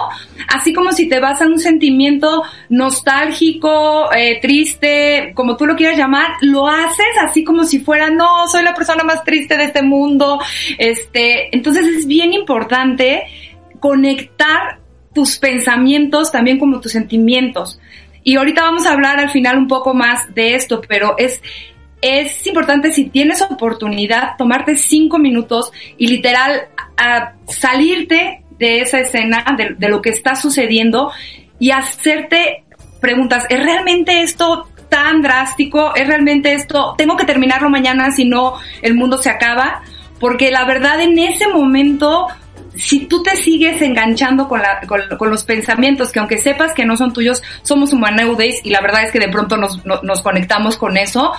así 0.47 0.73
como 0.73 0.93
si 0.93 1.09
te 1.09 1.19
vas 1.19 1.43
a 1.43 1.47
un 1.47 1.59
sentimiento 1.59 2.45
nostálgico, 2.69 4.13
eh, 4.15 4.39
triste, 4.41 5.33
como 5.35 5.57
tú 5.57 5.67
lo 5.67 5.75
quieras 5.75 5.99
llamar, 5.99 6.37
lo 6.43 6.69
haces 6.69 7.17
así 7.21 7.43
como 7.43 7.65
si 7.65 7.81
fuera, 7.81 8.11
no, 8.11 8.47
soy 8.47 8.63
la 8.63 8.75
persona 8.75 9.03
más 9.03 9.25
triste 9.25 9.57
de 9.57 9.65
este 9.65 9.83
mundo, 9.83 10.39
este, 10.77 11.55
entonces 11.57 11.85
es 11.87 12.07
bien 12.07 12.33
importante 12.33 13.25
conectar 13.81 14.79
tus 15.15 15.39
pensamientos 15.39 16.31
también 16.31 16.59
como 16.59 16.81
tus 16.81 16.93
sentimientos. 16.93 17.81
Y 18.29 18.37
ahorita 18.37 18.61
vamos 18.61 18.85
a 18.85 18.93
hablar 18.93 19.19
al 19.19 19.31
final 19.31 19.57
un 19.57 19.69
poco 19.69 19.95
más 19.95 20.35
de 20.35 20.55
esto, 20.55 20.83
pero 20.87 21.15
es, 21.17 21.41
es 22.03 22.47
importante 22.47 22.93
si 22.93 23.09
tienes 23.09 23.41
oportunidad 23.41 24.37
tomarte 24.37 24.77
cinco 24.77 25.19
minutos 25.19 25.73
y 25.97 26.09
literal 26.09 26.69
salirte 27.47 28.43
de 28.59 28.81
esa 28.81 29.01
escena, 29.01 29.47
de, 29.57 29.77
de 29.79 29.89
lo 29.89 30.03
que 30.03 30.11
está 30.11 30.35
sucediendo 30.35 31.11
y 31.59 31.71
hacerte 31.71 32.65
preguntas, 33.01 33.47
¿es 33.49 33.63
realmente 33.63 34.21
esto 34.21 34.69
tan 34.91 35.23
drástico? 35.23 35.95
¿Es 35.97 36.07
realmente 36.07 36.53
esto? 36.53 36.97
¿Tengo 36.99 37.17
que 37.17 37.25
terminarlo 37.25 37.71
mañana 37.71 38.11
si 38.11 38.27
no 38.27 38.57
el 38.83 38.95
mundo 38.95 39.17
se 39.17 39.31
acaba? 39.31 39.81
Porque 40.21 40.51
la 40.51 40.67
verdad 40.67 41.01
en 41.01 41.19
ese 41.19 41.49
momento 41.49 42.27
si 42.79 43.07
tú 43.07 43.23
te 43.23 43.37
sigues 43.37 43.83
enganchando 43.83 44.49
con, 44.49 44.63
la, 44.63 44.81
con, 44.87 45.31
los 45.31 45.45
pensamientos 45.45 46.13
que 46.13 46.21
aunque 46.21 46.39
sepas 46.39 46.73
que 46.73 46.85
no 46.85 46.97
son 46.97 47.13
tuyos, 47.13 47.43
somos 47.63 47.93
humaneudes 47.93 48.61
y 48.65 48.71
la 48.71 48.81
verdad 48.81 49.05
es 49.05 49.13
que 49.13 49.19
de 49.19 49.29
pronto 49.29 49.57
nos, 49.57 49.85
nos 49.85 50.23
conectamos 50.23 50.77
con 50.77 50.97
eso, 50.97 51.33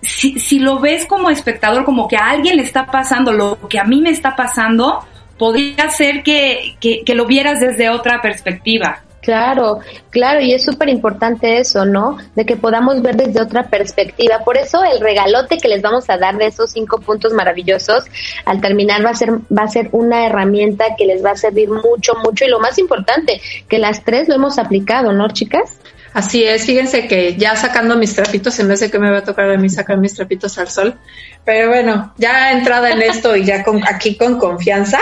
si, 0.00 0.38
si, 0.38 0.60
lo 0.60 0.78
ves 0.78 1.06
como 1.06 1.30
espectador, 1.30 1.84
como 1.84 2.06
que 2.06 2.16
a 2.16 2.30
alguien 2.30 2.56
le 2.56 2.62
está 2.62 2.86
pasando 2.86 3.32
lo 3.32 3.58
que 3.68 3.80
a 3.80 3.84
mí 3.84 4.00
me 4.00 4.10
está 4.10 4.36
pasando, 4.36 5.04
podría 5.36 5.90
ser 5.90 6.22
que, 6.22 6.76
que, 6.80 7.02
que 7.04 7.14
lo 7.14 7.26
vieras 7.26 7.58
desde 7.58 7.90
otra 7.90 8.20
perspectiva. 8.22 9.02
Claro, 9.20 9.80
claro, 10.10 10.40
y 10.40 10.54
es 10.54 10.64
súper 10.64 10.88
importante 10.88 11.58
eso, 11.58 11.84
¿no? 11.84 12.18
De 12.36 12.46
que 12.46 12.56
podamos 12.56 13.02
ver 13.02 13.16
desde 13.16 13.40
otra 13.40 13.68
perspectiva. 13.68 14.40
Por 14.44 14.56
eso 14.56 14.82
el 14.84 15.00
regalote 15.00 15.58
que 15.58 15.68
les 15.68 15.82
vamos 15.82 16.08
a 16.08 16.16
dar 16.16 16.38
de 16.38 16.46
esos 16.46 16.70
cinco 16.70 17.00
puntos 17.00 17.32
maravillosos 17.32 18.04
al 18.44 18.60
terminar 18.60 19.04
va 19.04 19.10
a 19.10 19.14
ser 19.14 19.30
va 19.30 19.64
a 19.64 19.68
ser 19.68 19.88
una 19.92 20.24
herramienta 20.24 20.84
que 20.96 21.04
les 21.04 21.24
va 21.24 21.32
a 21.32 21.36
servir 21.36 21.68
mucho, 21.68 22.14
mucho 22.24 22.44
y 22.44 22.48
lo 22.48 22.60
más 22.60 22.78
importante, 22.78 23.40
que 23.68 23.78
las 23.78 24.04
tres 24.04 24.28
lo 24.28 24.36
hemos 24.36 24.58
aplicado, 24.58 25.12
¿no, 25.12 25.28
chicas? 25.28 25.78
Así 26.14 26.44
es, 26.44 26.64
fíjense 26.64 27.06
que 27.06 27.36
ya 27.36 27.54
sacando 27.54 27.96
mis 27.96 28.14
trapitos, 28.14 28.58
en 28.60 28.68
vez 28.68 28.80
de 28.80 28.90
que 28.90 28.98
me 28.98 29.10
va 29.10 29.18
a 29.18 29.24
tocar 29.24 29.50
a 29.50 29.58
mí 29.58 29.68
sacar 29.68 29.98
mis 29.98 30.14
trapitos 30.14 30.56
al 30.58 30.68
sol, 30.68 30.94
pero 31.44 31.68
bueno, 31.68 32.14
ya 32.16 32.52
entrada 32.52 32.90
en 32.90 33.02
esto 33.02 33.36
y 33.36 33.44
ya 33.44 33.62
con, 33.62 33.86
aquí 33.86 34.16
con 34.16 34.38
confianza. 34.38 34.98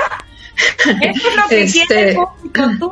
Eso 1.00 1.28
es 1.28 1.36
lo 1.36 1.48
que 1.48 1.62
este, 1.62 2.18
tú 2.78 2.90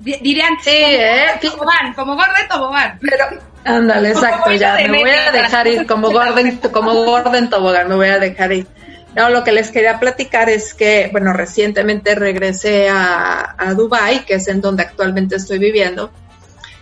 dirían 0.00 0.54
sí, 0.62 0.70
¿eh? 0.70 1.26
tobogán, 1.40 1.94
como 1.94 2.14
Gordon 2.14 2.48
Tobogán. 2.48 2.98
Pero, 3.00 3.24
ándale, 3.64 4.10
exacto, 4.10 4.52
ya, 4.52 4.76
me 4.88 5.00
voy 5.00 5.10
a 5.10 5.32
dejar 5.32 5.66
ir 5.66 5.86
como 5.86 6.10
Gordon, 6.12 6.58
como 6.72 6.94
Gordon 7.04 7.50
Tobogán, 7.50 7.88
me 7.88 7.96
voy 7.96 8.08
a 8.08 8.18
dejar 8.18 8.52
ir. 8.52 8.66
No, 9.14 9.30
lo 9.30 9.42
que 9.42 9.52
les 9.52 9.70
quería 9.70 9.98
platicar 9.98 10.48
es 10.48 10.74
que, 10.74 11.08
bueno, 11.10 11.32
recientemente 11.32 12.14
regresé 12.14 12.88
a, 12.88 13.54
a 13.58 13.74
Dubai, 13.74 14.24
que 14.24 14.34
es 14.34 14.48
en 14.48 14.60
donde 14.60 14.82
actualmente 14.82 15.36
estoy 15.36 15.58
viviendo, 15.58 16.12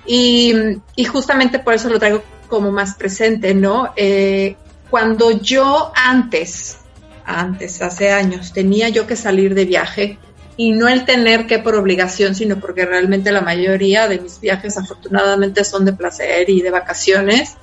y, 0.04 0.54
y, 0.94 1.04
justamente 1.04 1.58
por 1.58 1.75
eso 1.75 1.88
lo 1.88 1.99
traigo 1.99 2.23
como 2.49 2.70
más 2.70 2.94
presente, 2.94 3.54
¿no? 3.54 3.92
Eh, 3.96 4.56
cuando 4.90 5.32
yo 5.32 5.92
antes, 5.94 6.78
antes, 7.25 7.82
hace 7.82 8.12
años, 8.12 8.52
tenía 8.52 8.88
yo 8.88 9.06
que 9.06 9.16
salir 9.16 9.54
de 9.54 9.64
viaje, 9.64 10.18
y 10.57 10.73
no 10.73 10.89
el 10.89 11.05
tener 11.05 11.47
que 11.47 11.59
por 11.59 11.75
obligación, 11.75 12.35
sino 12.35 12.59
porque 12.59 12.87
realmente 12.87 13.31
la 13.31 13.43
mayoría 13.43 14.09
de 14.09 14.19
mis 14.21 14.41
viajes 14.41 14.79
afortunadamente 14.79 15.65
son 15.65 15.85
de 15.85 15.93
placer 15.93 16.49
y 16.49 16.63
de 16.63 16.71
vacaciones, 16.71 17.57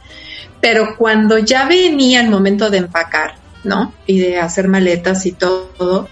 pero 0.62 0.96
cuando 0.98 1.40
ya 1.40 1.66
venía 1.66 2.22
el 2.22 2.30
momento 2.30 2.70
de 2.70 2.78
empacar, 2.78 3.36
¿no? 3.64 3.94
Y 4.06 4.20
de 4.20 4.38
hacer 4.38 4.68
maletas 4.68 5.26
y 5.26 5.32
todo, 5.32 6.08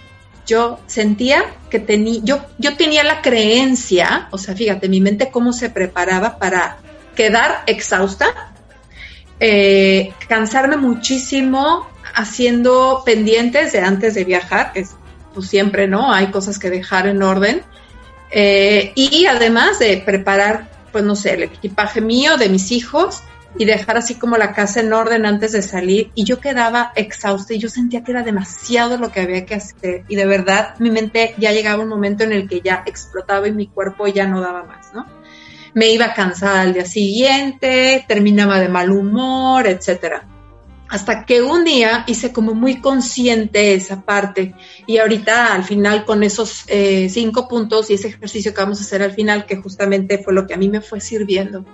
yo 0.48 0.80
sentía 0.88 1.44
que 1.70 1.80
tenía, 1.80 2.20
yo, 2.24 2.42
yo 2.58 2.76
tenía 2.76 3.04
la 3.04 3.22
creencia, 3.22 4.28
o 4.32 4.38
sea, 4.38 4.56
fíjate, 4.56 4.90
mi 4.90 5.00
mente 5.00 5.30
cómo 5.30 5.54
se 5.54 5.70
preparaba 5.70 6.38
para 6.38 6.78
quedar 7.16 7.64
exhausta, 7.68 8.52
eh, 9.40 10.14
cansarme 10.28 10.78
muchísimo 10.78 11.88
haciendo 12.16 13.04
pendientes 13.06 13.72
de 13.72 13.80
antes 13.80 14.16
de 14.16 14.24
viajar, 14.24 14.72
es 14.76 14.96
pues 15.34 15.48
siempre, 15.48 15.88
¿no? 15.88 16.14
Hay 16.14 16.28
cosas 16.28 16.60
que 16.60 16.70
dejar 16.70 17.08
en 17.08 17.24
orden. 17.24 17.62
Eh, 18.32 18.94
y 18.96 19.26
además 19.26 19.80
de 19.80 19.98
preparar, 19.98 20.70
pues 20.92 21.04
no 21.04 21.16
sé, 21.16 21.34
el 21.34 21.44
equipaje 21.44 22.02
mío, 22.02 22.38
de 22.38 22.50
mis 22.50 22.72
hijos, 22.72 23.24
y 23.58 23.66
dejar 23.66 23.98
así 23.98 24.16
como 24.16 24.38
la 24.38 24.54
casa 24.54 24.80
en 24.80 24.94
orden 24.94 25.26
antes 25.26 25.52
de 25.52 25.62
salir. 25.62 26.12
Y 26.16 26.24
yo 26.24 26.40
quedaba 26.40 26.94
exhausta 26.96 27.54
y 27.54 27.60
yo 27.60 27.70
sentía 27.70 28.04
que 28.04 28.12
era 28.12 28.24
demasiado 28.24 28.98
lo 28.98 29.12
que 29.12 29.22
había 29.22 29.46
que 29.46 29.56
hacer. 29.56 30.04
Y 30.08 30.16
de 30.16 30.26
verdad, 30.26 30.76
mi 30.80 30.90
mente 30.90 31.36
ya 31.38 31.52
llegaba 31.52 31.84
un 31.84 31.90
momento 31.90 32.24
en 32.24 32.32
el 32.32 32.48
que 32.48 32.62
ya 32.62 32.84
explotaba 32.86 33.48
y 33.48 33.52
mi 33.52 33.68
cuerpo 33.68 34.08
ya 34.08 34.28
no 34.28 34.40
daba 34.40 34.64
más, 34.64 34.94
¿no? 34.94 35.06
Me 35.74 35.90
iba 35.90 36.14
cansada 36.14 36.62
al 36.62 36.74
día 36.74 36.86
siguiente, 36.86 38.04
terminaba 38.08 38.60
de 38.60 38.68
mal 38.68 38.92
humor, 38.92 39.68
etcétera 39.68 40.31
hasta 40.91 41.25
que 41.25 41.41
un 41.41 41.63
día 41.63 42.03
hice 42.05 42.33
como 42.33 42.53
muy 42.53 42.81
consciente 42.81 43.74
esa 43.74 44.01
parte 44.01 44.53
y 44.86 44.98
ahorita 44.98 45.53
al 45.53 45.63
final 45.63 46.03
con 46.03 46.21
esos 46.21 46.65
eh, 46.67 47.07
cinco 47.10 47.48
puntos 47.48 47.89
y 47.89 47.93
ese 47.93 48.10
ejercicio 48.10 48.53
que 48.53 48.60
vamos 48.60 48.79
a 48.79 48.83
hacer 48.83 49.01
al 49.01 49.13
final, 49.13 49.45
que 49.45 49.55
justamente 49.55 50.17
fue 50.17 50.33
lo 50.33 50.45
que 50.45 50.53
a 50.53 50.57
mí 50.57 50.67
me 50.67 50.81
fue 50.81 51.00
sirviendo, 51.00 51.65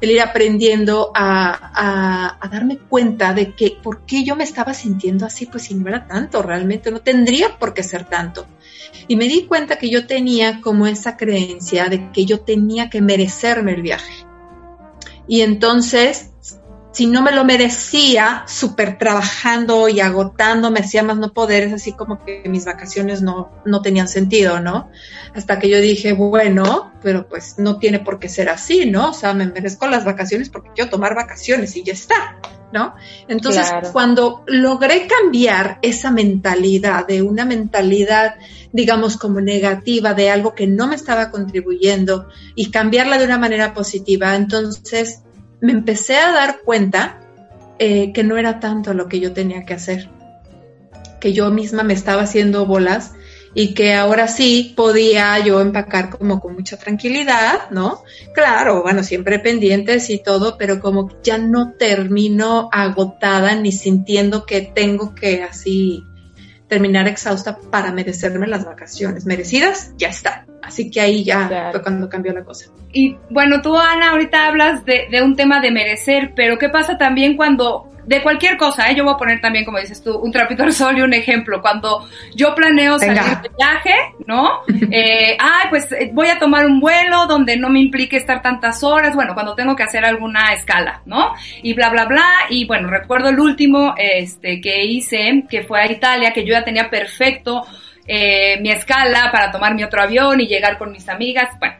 el 0.00 0.10
ir 0.10 0.22
aprendiendo 0.22 1.12
a, 1.14 2.38
a, 2.40 2.48
darme 2.48 2.78
cuenta 2.78 3.34
de 3.34 3.54
que 3.54 3.76
por 3.82 4.06
qué 4.06 4.24
yo 4.24 4.34
me 4.34 4.44
estaba 4.44 4.72
sintiendo 4.72 5.26
así, 5.26 5.44
pues 5.44 5.64
si 5.64 5.74
no 5.74 5.86
era 5.86 6.06
tanto, 6.06 6.40
realmente 6.40 6.90
no 6.90 7.00
tendría 7.00 7.58
por 7.58 7.74
qué 7.74 7.82
ser 7.82 8.06
tanto. 8.06 8.46
Y 9.08 9.16
me 9.16 9.28
di 9.28 9.44
cuenta 9.44 9.76
que 9.76 9.90
yo 9.90 10.06
tenía 10.06 10.62
como 10.62 10.86
esa 10.86 11.18
creencia 11.18 11.90
de 11.90 12.10
que 12.12 12.24
yo 12.24 12.40
tenía 12.40 12.88
que 12.88 13.02
merecerme 13.02 13.74
el 13.74 13.82
viaje. 13.82 14.24
Y 15.28 15.42
entonces 15.42 16.30
si 16.94 17.06
no 17.08 17.22
me 17.22 17.32
lo 17.32 17.44
merecía, 17.44 18.44
súper 18.46 18.98
trabajando 18.98 19.88
y 19.88 19.98
agotando, 19.98 20.70
me 20.70 20.78
hacía 20.78 21.02
más 21.02 21.16
no 21.16 21.32
poder, 21.32 21.64
es 21.64 21.72
así 21.72 21.92
como 21.92 22.24
que 22.24 22.44
mis 22.48 22.64
vacaciones 22.64 23.20
no, 23.20 23.50
no 23.64 23.82
tenían 23.82 24.06
sentido, 24.06 24.60
¿no? 24.60 24.92
Hasta 25.34 25.58
que 25.58 25.68
yo 25.68 25.80
dije, 25.80 26.12
bueno, 26.12 26.92
pero 27.02 27.28
pues 27.28 27.56
no 27.58 27.80
tiene 27.80 27.98
por 27.98 28.20
qué 28.20 28.28
ser 28.28 28.48
así, 28.48 28.88
¿no? 28.88 29.10
O 29.10 29.12
sea, 29.12 29.34
me 29.34 29.46
merezco 29.46 29.88
las 29.88 30.04
vacaciones 30.04 30.50
porque 30.50 30.70
quiero 30.72 30.88
tomar 30.88 31.16
vacaciones 31.16 31.74
y 31.74 31.82
ya 31.82 31.94
está, 31.94 32.38
¿no? 32.72 32.94
Entonces, 33.26 33.66
cuando 33.92 34.44
logré 34.46 35.08
cambiar 35.08 35.80
esa 35.82 36.12
mentalidad 36.12 37.08
de 37.08 37.22
una 37.22 37.44
mentalidad, 37.44 38.36
digamos, 38.72 39.16
como 39.16 39.40
negativa 39.40 40.14
de 40.14 40.30
algo 40.30 40.54
que 40.54 40.68
no 40.68 40.86
me 40.86 40.94
estaba 40.94 41.32
contribuyendo 41.32 42.28
y 42.54 42.70
cambiarla 42.70 43.18
de 43.18 43.24
una 43.24 43.38
manera 43.38 43.74
positiva, 43.74 44.36
entonces 44.36 45.24
me 45.64 45.72
empecé 45.72 46.18
a 46.18 46.30
dar 46.30 46.60
cuenta 46.62 47.18
eh, 47.78 48.12
que 48.12 48.22
no 48.22 48.36
era 48.36 48.60
tanto 48.60 48.92
lo 48.92 49.08
que 49.08 49.18
yo 49.18 49.32
tenía 49.32 49.64
que 49.64 49.72
hacer, 49.72 50.10
que 51.20 51.32
yo 51.32 51.50
misma 51.50 51.82
me 51.82 51.94
estaba 51.94 52.20
haciendo 52.20 52.66
bolas 52.66 53.12
y 53.54 53.72
que 53.72 53.94
ahora 53.94 54.28
sí 54.28 54.74
podía 54.76 55.38
yo 55.38 55.62
empacar 55.62 56.10
como 56.10 56.38
con 56.38 56.52
mucha 56.52 56.76
tranquilidad, 56.76 57.70
¿no? 57.70 58.02
Claro, 58.34 58.82
bueno, 58.82 59.02
siempre 59.02 59.38
pendientes 59.38 60.10
y 60.10 60.22
todo, 60.22 60.58
pero 60.58 60.80
como 60.80 61.08
ya 61.22 61.38
no 61.38 61.72
termino 61.78 62.68
agotada 62.70 63.54
ni 63.54 63.72
sintiendo 63.72 64.44
que 64.44 64.60
tengo 64.60 65.14
que 65.14 65.44
así 65.44 66.04
terminar 66.68 67.06
exhausta 67.08 67.58
para 67.70 67.92
merecerme 67.92 68.46
las 68.46 68.64
vacaciones. 68.64 69.26
Merecidas, 69.26 69.92
ya 69.96 70.08
está. 70.08 70.46
Así 70.62 70.90
que 70.90 71.00
ahí 71.00 71.24
ya 71.24 71.70
fue 71.70 71.82
cuando 71.82 72.08
cambió 72.08 72.32
la 72.32 72.42
cosa. 72.42 72.70
Y 72.92 73.16
bueno, 73.28 73.60
tú, 73.60 73.76
Ana, 73.76 74.10
ahorita 74.12 74.46
hablas 74.46 74.84
de, 74.84 75.08
de, 75.10 75.22
un 75.22 75.36
tema 75.36 75.60
de 75.60 75.70
merecer, 75.70 76.32
pero 76.34 76.58
¿qué 76.58 76.68
pasa 76.68 76.96
también 76.96 77.36
cuando, 77.36 77.90
de 78.06 78.22
cualquier 78.22 78.56
cosa, 78.56 78.90
¿eh? 78.90 78.94
yo 78.94 79.04
voy 79.04 79.14
a 79.14 79.16
poner 79.16 79.40
también, 79.40 79.64
como 79.64 79.78
dices 79.78 80.02
tú, 80.02 80.16
un 80.18 80.30
trapito 80.30 80.62
al 80.62 80.72
sol 80.72 80.98
y 80.98 81.02
un 81.02 81.12
ejemplo. 81.12 81.60
Cuando 81.60 82.06
yo 82.34 82.54
planeo 82.54 82.98
salir 82.98 83.22
de 83.42 83.50
viaje, 83.56 83.94
¿no? 84.26 84.60
eh, 84.90 85.36
ay, 85.38 85.66
pues 85.70 85.90
eh, 85.92 86.10
voy 86.12 86.28
a 86.28 86.38
tomar 86.38 86.66
un 86.66 86.80
vuelo 86.80 87.26
donde 87.26 87.56
no 87.56 87.70
me 87.70 87.80
implique 87.80 88.16
estar 88.16 88.42
tantas 88.42 88.82
horas, 88.82 89.14
bueno, 89.14 89.34
cuando 89.34 89.54
tengo 89.54 89.74
que 89.74 89.82
hacer 89.82 90.04
alguna 90.04 90.52
escala, 90.52 91.02
¿no? 91.06 91.32
Y 91.62 91.74
bla, 91.74 91.90
bla, 91.90 92.04
bla. 92.04 92.26
Y 92.50 92.66
bueno, 92.66 92.88
recuerdo 92.88 93.28
el 93.28 93.38
último 93.38 93.94
este, 93.96 94.60
que 94.60 94.84
hice, 94.84 95.44
que 95.48 95.62
fue 95.62 95.80
a 95.80 95.90
Italia, 95.90 96.32
que 96.32 96.44
yo 96.44 96.52
ya 96.52 96.64
tenía 96.64 96.90
perfecto 96.90 97.62
eh, 98.06 98.58
mi 98.60 98.70
escala 98.70 99.30
para 99.32 99.50
tomar 99.50 99.74
mi 99.74 99.82
otro 99.82 100.02
avión 100.02 100.40
y 100.40 100.46
llegar 100.46 100.76
con 100.76 100.92
mis 100.92 101.08
amigas. 101.08 101.48
Bueno, 101.58 101.76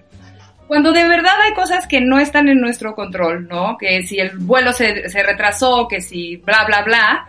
cuando 0.67 0.93
de 0.93 1.07
verdad 1.09 1.35
hay 1.43 1.53
cosas 1.53 1.87
que 1.87 2.01
no 2.01 2.19
están 2.19 2.49
en 2.49 2.61
nuestro 2.61 2.95
control, 2.95 3.47
¿no? 3.49 3.77
Que 3.79 4.03
si 4.03 4.19
el 4.19 4.39
vuelo 4.39 4.73
se, 4.73 5.09
se 5.09 5.23
retrasó, 5.23 5.87
que 5.89 6.01
si 6.01 6.37
bla, 6.37 6.65
bla, 6.67 6.83
bla, 6.83 7.29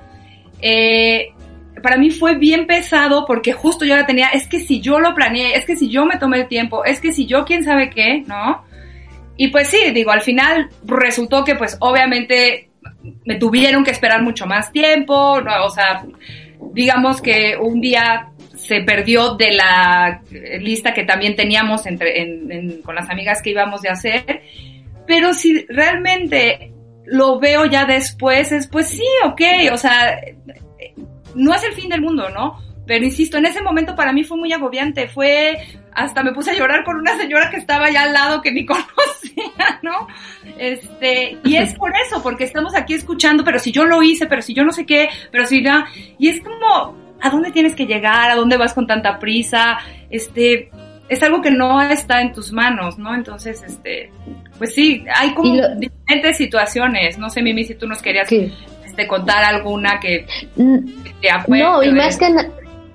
eh, 0.62 1.34
para 1.82 1.98
mí 1.98 2.10
fue 2.10 2.36
bien 2.36 2.66
pesado 2.66 3.26
porque 3.26 3.54
justo 3.54 3.86
yo 3.86 3.96
la 3.96 4.06
tenía, 4.06 4.30
es 4.30 4.48
que 4.48 4.60
si 4.60 4.82
yo 4.82 5.00
lo 5.00 5.14
planeé, 5.14 5.56
es 5.56 5.66
que 5.66 5.76
si 5.76 5.90
yo 5.90 6.06
me 6.06 6.18
tomé 6.18 6.42
el 6.42 6.48
tiempo, 6.48 6.84
es 6.86 7.00
que 7.00 7.14
si 7.14 7.26
yo 7.26 7.46
quién 7.46 7.64
sabe 7.64 7.90
qué, 7.90 8.24
¿no? 8.26 8.64
Y 9.38 9.50
pues 9.50 9.68
sí, 9.68 9.92
digo, 9.94 10.12
al 10.12 10.22
final 10.22 10.70
resultó 10.86 11.44
que 11.44 11.56
pues 11.56 11.78
obviamente 11.82 12.70
me 13.26 13.36
tuvieron 13.36 13.84
que 13.84 13.92
esperar 13.92 14.24
mucho 14.24 14.46
más 14.46 14.72
tiempo, 14.72 15.14
o 15.14 15.70
sea, 15.70 16.06
digamos 16.74 17.22
que 17.22 17.58
un 17.60 17.82
día 17.82 18.30
se 18.68 18.82
perdió 18.82 19.36
de 19.36 19.52
la 19.52 20.22
lista 20.60 20.94
que 20.94 21.04
también 21.04 21.36
teníamos 21.36 21.86
entre, 21.86 22.82
con 22.84 22.96
las 22.96 23.10
amigas 23.10 23.42
que 23.42 23.52
íbamos 23.52 23.82
de 23.82 23.90
hacer, 23.90 24.42
pero 25.06 25.34
si 25.34 25.66
realmente 25.68 26.74
lo 27.06 27.40
veo 27.40 27.66
ya 27.66 27.86
después, 27.86 28.52
es 28.52 28.68
pues 28.68 28.90
sí, 28.90 29.06
ok, 29.26 29.42
o 29.72 29.78
sea, 29.78 30.20
no 31.36 31.54
es 31.54 31.64
el 31.64 31.74
fin 31.74 31.90
del 31.90 32.02
mundo, 32.02 32.30
¿no? 32.30 32.60
Pero 32.88 33.06
insisto, 33.06 33.38
en 33.38 33.46
ese 33.46 33.62
momento 33.62 33.96
para 33.96 34.14
mí 34.14 34.24
fue 34.24 34.38
muy 34.38 34.52
agobiante, 34.52 35.08
fue, 35.08 35.58
hasta 35.92 36.24
me 36.24 36.34
puse 36.34 36.52
a 36.52 36.56
llorar 36.56 36.84
con 36.84 36.98
una 36.98 37.18
señora 37.18 37.50
que 37.50 37.58
estaba 37.58 37.86
allá 37.86 38.04
al 38.04 38.14
lado 38.14 38.42
que 38.42 38.52
ni 38.52 38.66
conocía, 38.66 39.80
¿no? 39.84 40.08
Este, 40.58 41.38
y 41.44 41.56
es 41.56 41.74
por 41.76 41.94
eso, 41.96 42.22
porque 42.24 42.44
estamos 42.44 42.76
aquí 42.76 42.94
escuchando, 42.96 43.44
pero 43.44 43.60
si 43.60 43.72
yo 43.72 43.86
lo 43.86 44.02
hice, 44.02 44.26
pero 44.26 44.42
si 44.42 44.54
yo 44.54 44.64
no 44.64 44.72
sé 44.72 44.86
qué, 44.86 45.10
pero 45.32 45.46
si 45.46 45.62
no, 45.62 45.84
y 46.18 46.30
es 46.30 46.42
como, 46.42 47.05
¿a 47.22 47.30
dónde 47.30 47.52
tienes 47.52 47.76
que 47.76 47.86
llegar? 47.86 48.32
¿A 48.32 48.36
dónde 48.36 48.58
vas 48.58 48.74
con 48.74 48.88
tanta 48.88 49.20
prisa? 49.20 49.78
Este, 50.10 50.70
es 51.08 51.22
algo 51.24 51.42
que 51.42 51.52
no 51.52 51.82
está 51.82 52.22
en 52.22 52.34
tus 52.34 52.52
manos, 52.52 52.98
¿no? 52.98 53.14
Entonces, 53.14 53.62
este, 53.64 54.12
pues 54.58 54.74
sí, 54.74 55.06
hay 55.14 55.34
como 55.34 55.56
diferentes 55.78 56.38
situaciones. 56.38 57.18
No 57.18 57.30
sé, 57.30 57.42
Mimi, 57.42 57.64
si 57.64 57.76
tú 57.76 57.88
nos 57.88 58.02
querías 58.02 58.32
este, 58.32 59.08
contar 59.08 59.44
alguna 59.44 60.00
que, 60.00 60.26
te 60.56 61.30
No, 61.48 61.84
y 61.84 61.92
más 61.92 62.18
que 62.18 62.28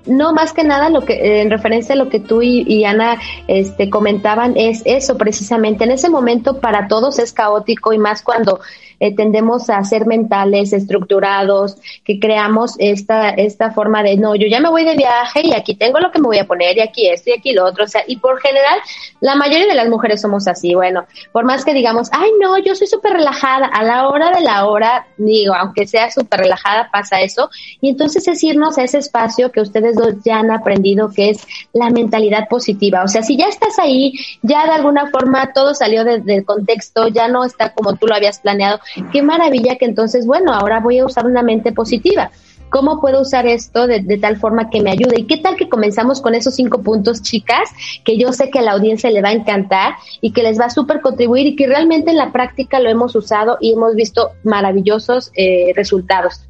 no, 0.05 0.33
más 0.33 0.53
que 0.53 0.63
nada 0.63 0.89
lo 0.89 1.01
que 1.01 1.41
en 1.41 1.51
referencia 1.51 1.93
a 1.93 1.97
lo 1.97 2.09
que 2.09 2.19
tú 2.19 2.41
y, 2.41 2.83
Ana 2.85 3.19
este, 3.47 3.89
comentaban 3.89 4.53
es 4.57 4.81
eso 4.85 5.17
precisamente. 5.17 5.83
En 5.83 5.91
ese 5.91 6.09
momento 6.09 6.59
para 6.59 6.87
todos 6.87 7.19
es 7.19 7.33
caótico 7.33 7.93
y 7.93 7.97
más 7.97 8.21
cuando 8.21 8.59
eh, 9.01 9.15
tendemos 9.15 9.67
a 9.71 9.83
ser 9.83 10.05
mentales, 10.05 10.73
estructurados, 10.73 11.75
que 12.05 12.19
creamos 12.19 12.75
esta, 12.77 13.31
esta 13.31 13.71
forma 13.71 14.03
de, 14.03 14.15
no, 14.15 14.35
yo 14.35 14.45
ya 14.47 14.59
me 14.59 14.69
voy 14.69 14.85
de 14.85 14.95
viaje 14.95 15.41
y 15.43 15.55
aquí 15.55 15.73
tengo 15.73 15.99
lo 15.99 16.11
que 16.11 16.19
me 16.19 16.27
voy 16.27 16.37
a 16.37 16.45
poner 16.45 16.77
y 16.77 16.81
aquí 16.81 17.07
esto 17.07 17.31
y 17.31 17.33
aquí 17.33 17.51
lo 17.51 17.65
otro. 17.65 17.85
O 17.85 17.87
sea, 17.87 18.03
y 18.05 18.17
por 18.17 18.39
general, 18.39 18.79
la 19.19 19.33
mayoría 19.33 19.65
de 19.65 19.73
las 19.73 19.89
mujeres 19.89 20.21
somos 20.21 20.47
así. 20.47 20.75
Bueno, 20.75 21.07
por 21.31 21.45
más 21.45 21.65
que 21.65 21.73
digamos, 21.73 22.09
ay, 22.11 22.29
no, 22.39 22.59
yo 22.59 22.75
soy 22.75 22.85
súper 22.85 23.13
relajada, 23.13 23.65
a 23.65 23.83
la 23.83 24.07
hora 24.07 24.29
de 24.29 24.41
la 24.41 24.67
hora, 24.67 25.07
digo, 25.17 25.55
aunque 25.55 25.87
sea 25.87 26.11
súper 26.11 26.41
relajada, 26.41 26.89
pasa 26.91 27.21
eso. 27.21 27.49
Y 27.81 27.89
entonces 27.89 28.27
es 28.27 28.43
irnos 28.43 28.77
a 28.77 28.83
ese 28.83 28.99
espacio 28.99 29.51
que 29.51 29.61
ustedes 29.61 29.90
dos 29.95 30.15
ya 30.23 30.39
han 30.39 30.51
aprendido, 30.51 31.11
que 31.11 31.29
es 31.29 31.45
la 31.73 31.89
mentalidad 31.89 32.47
positiva. 32.49 33.03
O 33.03 33.07
sea, 33.07 33.23
si 33.23 33.37
ya 33.37 33.45
estás 33.45 33.79
ahí, 33.79 34.13
ya 34.41 34.65
de 34.65 34.71
alguna 34.71 35.09
forma 35.09 35.51
todo 35.53 35.73
salió 35.73 36.03
del 36.03 36.45
contexto, 36.45 37.07
ya 37.07 37.27
no 37.27 37.43
está 37.43 37.73
como 37.73 37.95
tú 37.95 38.07
lo 38.07 38.15
habías 38.15 38.39
planeado, 38.39 38.79
Qué 39.11 39.21
maravilla 39.21 39.77
que 39.77 39.85
entonces, 39.85 40.25
bueno, 40.25 40.53
ahora 40.53 40.79
voy 40.79 40.99
a 40.99 41.05
usar 41.05 41.25
una 41.25 41.41
mente 41.41 41.71
positiva. 41.71 42.31
¿Cómo 42.69 43.01
puedo 43.01 43.21
usar 43.21 43.45
esto 43.47 43.85
de, 43.85 44.17
tal 44.17 44.37
forma 44.37 44.69
que 44.69 44.81
me 44.81 44.91
ayude? 44.91 45.19
¿Y 45.19 45.27
qué 45.27 45.37
tal 45.37 45.57
que 45.57 45.67
comenzamos 45.67 46.21
con 46.21 46.35
esos 46.35 46.55
cinco 46.55 46.81
puntos, 46.81 47.21
chicas, 47.21 47.69
que 48.05 48.17
yo 48.17 48.31
sé 48.31 48.49
que 48.49 48.59
a 48.59 48.61
la 48.61 48.71
audiencia 48.71 49.11
le 49.11 49.21
va 49.21 49.29
a 49.29 49.33
encantar 49.33 49.95
y 50.21 50.31
que 50.31 50.41
les 50.41 50.57
va 50.57 50.65
a 50.65 50.69
súper 50.69 51.01
contribuir 51.01 51.47
y 51.47 51.55
que 51.57 51.67
realmente 51.67 52.11
en 52.11 52.17
la 52.17 52.31
práctica 52.31 52.79
lo 52.79 52.89
hemos 52.89 53.13
usado 53.13 53.57
y 53.59 53.73
hemos 53.73 53.95
visto 53.95 54.31
maravillosos 54.43 55.31
eh, 55.35 55.73
resultados? 55.75 56.45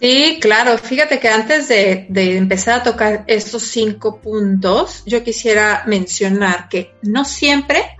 Sí, 0.00 0.38
claro. 0.40 0.76
Fíjate 0.76 1.18
que 1.18 1.28
antes 1.28 1.68
de, 1.68 2.06
empezar 2.36 2.80
a 2.80 2.82
tocar 2.82 3.24
estos 3.26 3.62
cinco 3.62 4.20
puntos, 4.20 5.02
yo 5.06 5.24
quisiera 5.24 5.84
mencionar 5.86 6.68
que 6.68 6.94
no 7.02 7.24
siempre 7.24 7.96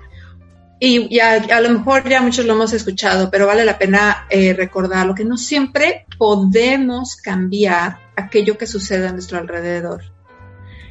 y, 0.79 1.19
a, 1.21 1.61
lo 1.62 1.71
mejor 1.71 2.07
ya 2.07 2.21
muchos 2.21 2.45
lo 2.45 2.53
hemos 2.53 2.75
escuchado, 2.75 3.31
pero 3.31 3.47
vale 3.47 3.65
la 3.65 3.79
pena 3.79 4.26
eh, 4.29 4.53
recordarlo, 4.53 5.15
que 5.15 5.25
no 5.25 5.38
siempre 5.38 6.05
podemos 6.19 7.17
cambiar 7.17 7.99
aquello 8.15 8.59
que 8.59 8.67
sucede 8.67 9.09
a 9.09 9.13
nuestro 9.13 9.39
alrededor, 9.39 10.04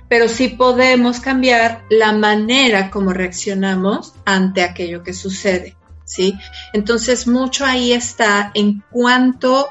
pero 0.09 0.27
sí 0.27 0.47
podemos 0.47 1.19
cambiar 1.19 1.83
la 1.91 2.13
manera 2.13 2.89
como 2.89 3.13
reaccionamos 3.13 4.13
ante 4.25 4.63
aquello 4.63 5.03
que 5.03 5.13
sucede, 5.13 5.77
¿sí? 6.03 6.35
Entonces, 6.73 7.27
mucho 7.27 7.63
ahí 7.63 7.93
está 7.93 8.49
en 8.55 8.83
cuánto 8.89 9.69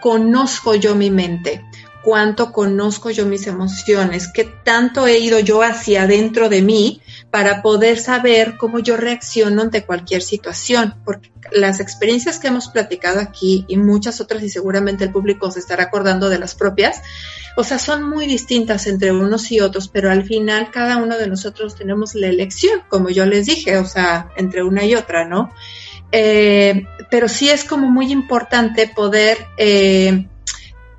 conozco 0.00 0.74
yo 0.74 0.94
mi 0.94 1.10
mente, 1.10 1.64
cuánto 2.06 2.52
conozco 2.52 3.10
yo 3.10 3.26
mis 3.26 3.48
emociones, 3.48 4.28
qué 4.32 4.44
tanto 4.44 5.08
he 5.08 5.18
ido 5.18 5.40
yo 5.40 5.62
hacia 5.62 6.02
adentro 6.02 6.48
de 6.48 6.62
mí 6.62 7.02
para 7.32 7.62
poder 7.62 7.98
saber 7.98 8.56
cómo 8.56 8.78
yo 8.78 8.96
reacciono 8.96 9.62
ante 9.62 9.84
cualquier 9.84 10.22
situación, 10.22 10.94
porque 11.04 11.32
las 11.50 11.80
experiencias 11.80 12.38
que 12.38 12.46
hemos 12.46 12.68
platicado 12.68 13.20
aquí 13.20 13.64
y 13.66 13.76
muchas 13.76 14.20
otras, 14.20 14.44
y 14.44 14.48
seguramente 14.48 15.04
el 15.04 15.10
público 15.10 15.50
se 15.50 15.58
estará 15.58 15.84
acordando 15.84 16.28
de 16.28 16.38
las 16.38 16.54
propias, 16.54 17.02
o 17.56 17.64
sea, 17.64 17.78
son 17.78 18.08
muy 18.08 18.26
distintas 18.26 18.86
entre 18.86 19.10
unos 19.12 19.50
y 19.50 19.60
otros, 19.60 19.88
pero 19.88 20.10
al 20.10 20.24
final 20.24 20.70
cada 20.70 20.98
uno 20.98 21.16
de 21.18 21.26
nosotros 21.26 21.74
tenemos 21.74 22.14
la 22.14 22.28
elección, 22.28 22.82
como 22.88 23.08
yo 23.08 23.26
les 23.26 23.46
dije, 23.46 23.78
o 23.78 23.84
sea, 23.84 24.30
entre 24.36 24.62
una 24.62 24.84
y 24.84 24.94
otra, 24.94 25.26
¿no? 25.26 25.50
Eh, 26.18 26.86
pero 27.10 27.28
sí 27.28 27.50
es 27.50 27.62
como 27.62 27.90
muy 27.90 28.10
importante 28.10 28.88
poder 28.88 29.36
eh, 29.58 30.26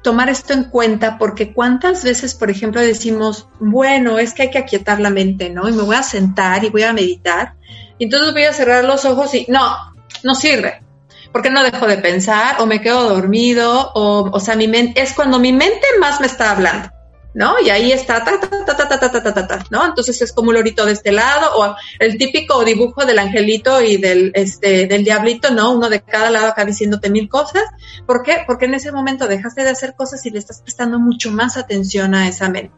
tomar 0.03 0.29
esto 0.29 0.53
en 0.53 0.65
cuenta 0.65 1.17
porque 1.17 1.53
cuántas 1.53 2.03
veces, 2.03 2.35
por 2.35 2.51
ejemplo, 2.51 2.79
decimos, 2.81 3.47
bueno, 3.59 4.19
es 4.19 4.35
que 4.35 4.43
hay 4.43 4.51
que 4.51 4.59
aquietar 4.59 4.99
la 4.99 5.09
mente, 5.09 5.49
¿no? 5.49 5.67
Y 5.67 5.71
me 5.71 5.81
voy 5.81 5.95
a 5.95 6.03
sentar 6.03 6.63
y 6.63 6.69
voy 6.69 6.83
a 6.83 6.93
meditar. 6.93 7.55
Y 7.97 8.03
entonces 8.03 8.31
voy 8.31 8.43
a 8.43 8.53
cerrar 8.53 8.83
los 8.83 9.05
ojos 9.05 9.33
y 9.33 9.47
no, 9.49 9.75
no 10.23 10.35
sirve. 10.35 10.83
Porque 11.31 11.49
no 11.49 11.63
dejo 11.63 11.87
de 11.87 11.97
pensar 11.97 12.57
o 12.61 12.67
me 12.67 12.79
quedo 12.79 13.09
dormido 13.09 13.91
o, 13.95 14.29
o 14.31 14.39
sea, 14.39 14.55
mi 14.55 14.67
mente, 14.67 15.01
es 15.01 15.13
cuando 15.13 15.39
mi 15.39 15.51
mente 15.51 15.87
más 15.99 16.21
me 16.21 16.27
está 16.27 16.51
hablando. 16.51 16.89
¿No? 17.37 17.59
Y 17.59 17.69
ahí 17.69 17.91
está, 17.91 18.23
ta, 18.23 18.39
ta, 18.39 18.49
ta, 18.49 18.75
ta, 18.75 18.99
ta, 18.99 19.11
ta, 19.11 19.33
ta, 19.33 19.47
ta, 19.47 19.65
¿no? 19.69 19.85
Entonces 19.85 20.19
es 20.23 20.33
como 20.33 20.49
un 20.49 20.55
lorito 20.55 20.87
de 20.87 20.93
este 20.93 21.11
lado, 21.11 21.51
o 21.55 21.75
el 21.99 22.17
típico 22.17 22.63
dibujo 22.63 23.05
del 23.05 23.19
angelito 23.19 23.79
y 23.79 23.97
del, 23.97 24.31
este, 24.33 24.87
del 24.87 25.03
diablito, 25.03 25.51
¿no? 25.51 25.71
Uno 25.71 25.87
de 25.87 26.01
cada 26.01 26.31
lado 26.31 26.47
acá 26.47 26.65
diciéndote 26.65 27.11
mil 27.11 27.29
cosas. 27.29 27.61
¿Por 28.07 28.23
qué? 28.23 28.39
Porque 28.47 28.65
en 28.65 28.73
ese 28.73 28.91
momento 28.91 29.27
dejaste 29.27 29.63
de 29.63 29.69
hacer 29.69 29.93
cosas 29.95 30.25
y 30.25 30.31
le 30.31 30.39
estás 30.39 30.63
prestando 30.63 30.97
mucho 30.97 31.29
más 31.29 31.57
atención 31.57 32.15
a 32.15 32.27
esa 32.27 32.49
mente. 32.49 32.73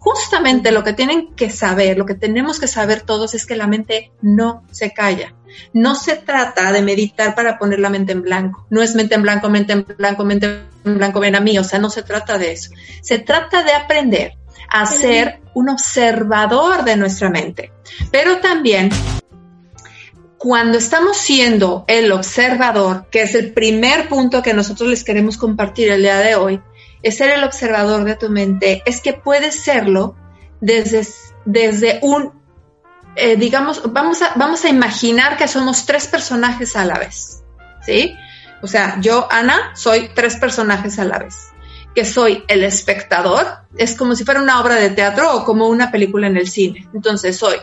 Justamente 0.00 0.72
lo 0.72 0.82
que 0.82 0.92
tienen 0.92 1.36
que 1.36 1.50
saber, 1.50 1.96
lo 1.96 2.06
que 2.06 2.16
tenemos 2.16 2.58
que 2.58 2.66
saber 2.66 3.02
todos 3.02 3.34
es 3.34 3.46
que 3.46 3.54
la 3.54 3.68
mente 3.68 4.10
no 4.20 4.64
se 4.72 4.92
calla. 4.92 5.32
No 5.72 5.94
se 5.94 6.16
trata 6.16 6.72
de 6.72 6.82
meditar 6.82 7.34
para 7.34 7.58
poner 7.58 7.78
la 7.78 7.90
mente 7.90 8.12
en 8.12 8.22
blanco. 8.22 8.66
No 8.70 8.82
es 8.82 8.94
mente 8.94 9.14
en 9.14 9.22
blanco, 9.22 9.48
mente 9.48 9.72
en 9.72 9.86
blanco, 9.96 10.24
mente 10.24 10.62
en 10.84 10.98
blanco, 10.98 11.20
ven 11.20 11.36
a 11.36 11.40
mí. 11.40 11.58
O 11.58 11.64
sea, 11.64 11.78
no 11.78 11.90
se 11.90 12.02
trata 12.02 12.38
de 12.38 12.52
eso. 12.52 12.70
Se 13.02 13.18
trata 13.18 13.62
de 13.62 13.72
aprender 13.72 14.32
a 14.68 14.86
ser 14.86 15.40
un 15.54 15.68
observador 15.68 16.84
de 16.84 16.96
nuestra 16.96 17.30
mente. 17.30 17.72
Pero 18.10 18.38
también 18.38 18.90
cuando 20.38 20.78
estamos 20.78 21.16
siendo 21.16 21.84
el 21.88 22.12
observador, 22.12 23.06
que 23.10 23.22
es 23.22 23.34
el 23.34 23.52
primer 23.52 24.08
punto 24.08 24.42
que 24.42 24.54
nosotros 24.54 24.88
les 24.88 25.02
queremos 25.02 25.38
compartir 25.38 25.90
el 25.90 26.02
día 26.02 26.18
de 26.18 26.34
hoy, 26.34 26.60
es 27.02 27.16
ser 27.16 27.30
el 27.30 27.44
observador 27.44 28.04
de 28.04 28.16
tu 28.16 28.28
mente, 28.30 28.82
es 28.86 29.00
que 29.00 29.12
puedes 29.12 29.58
serlo 29.58 30.16
desde, 30.60 31.06
desde 31.44 32.00
un 32.02 32.32
eh, 33.16 33.36
digamos, 33.36 33.82
vamos 33.92 34.20
a, 34.20 34.34
vamos 34.36 34.64
a 34.64 34.68
imaginar 34.68 35.38
que 35.38 35.48
somos 35.48 35.86
tres 35.86 36.06
personajes 36.06 36.76
a 36.76 36.84
la 36.84 36.98
vez, 36.98 37.42
¿sí? 37.84 38.14
O 38.60 38.66
sea, 38.66 38.98
yo, 39.00 39.26
Ana, 39.30 39.72
soy 39.74 40.10
tres 40.14 40.36
personajes 40.36 40.98
a 40.98 41.04
la 41.04 41.18
vez. 41.18 41.48
Que 41.94 42.04
soy 42.04 42.44
el 42.46 42.62
espectador, 42.62 43.46
es 43.78 43.96
como 43.96 44.14
si 44.14 44.24
fuera 44.24 44.42
una 44.42 44.60
obra 44.60 44.74
de 44.74 44.90
teatro 44.90 45.34
o 45.34 45.44
como 45.44 45.66
una 45.68 45.90
película 45.90 46.26
en 46.26 46.36
el 46.36 46.46
cine. 46.46 46.86
Entonces, 46.92 47.38
soy 47.38 47.56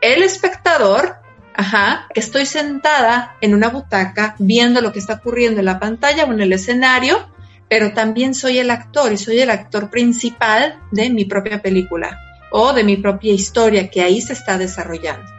el 0.00 0.24
espectador, 0.24 1.16
ajá, 1.54 2.08
que 2.12 2.18
estoy 2.18 2.44
sentada 2.44 3.36
en 3.40 3.54
una 3.54 3.68
butaca 3.68 4.34
viendo 4.40 4.80
lo 4.80 4.92
que 4.92 4.98
está 4.98 5.14
ocurriendo 5.14 5.60
en 5.60 5.66
la 5.66 5.78
pantalla 5.78 6.24
o 6.24 6.32
en 6.32 6.40
el 6.40 6.52
escenario, 6.52 7.28
pero 7.68 7.92
también 7.92 8.34
soy 8.34 8.58
el 8.58 8.70
actor 8.70 9.12
y 9.12 9.16
soy 9.16 9.38
el 9.38 9.50
actor 9.50 9.90
principal 9.90 10.80
de 10.90 11.10
mi 11.10 11.24
propia 11.24 11.62
película 11.62 12.18
o 12.52 12.72
de 12.72 12.84
mi 12.84 12.96
propia 12.96 13.32
historia 13.32 13.90
que 13.90 14.02
ahí 14.02 14.20
se 14.20 14.34
está 14.34 14.58
desarrollando. 14.58 15.30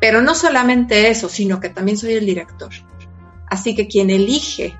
Pero 0.00 0.22
no 0.22 0.34
solamente 0.34 1.08
eso, 1.08 1.28
sino 1.28 1.60
que 1.60 1.68
también 1.68 1.98
soy 1.98 2.14
el 2.14 2.26
director. 2.26 2.70
Así 3.48 3.74
que 3.74 3.86
quien 3.86 4.10
elige 4.10 4.76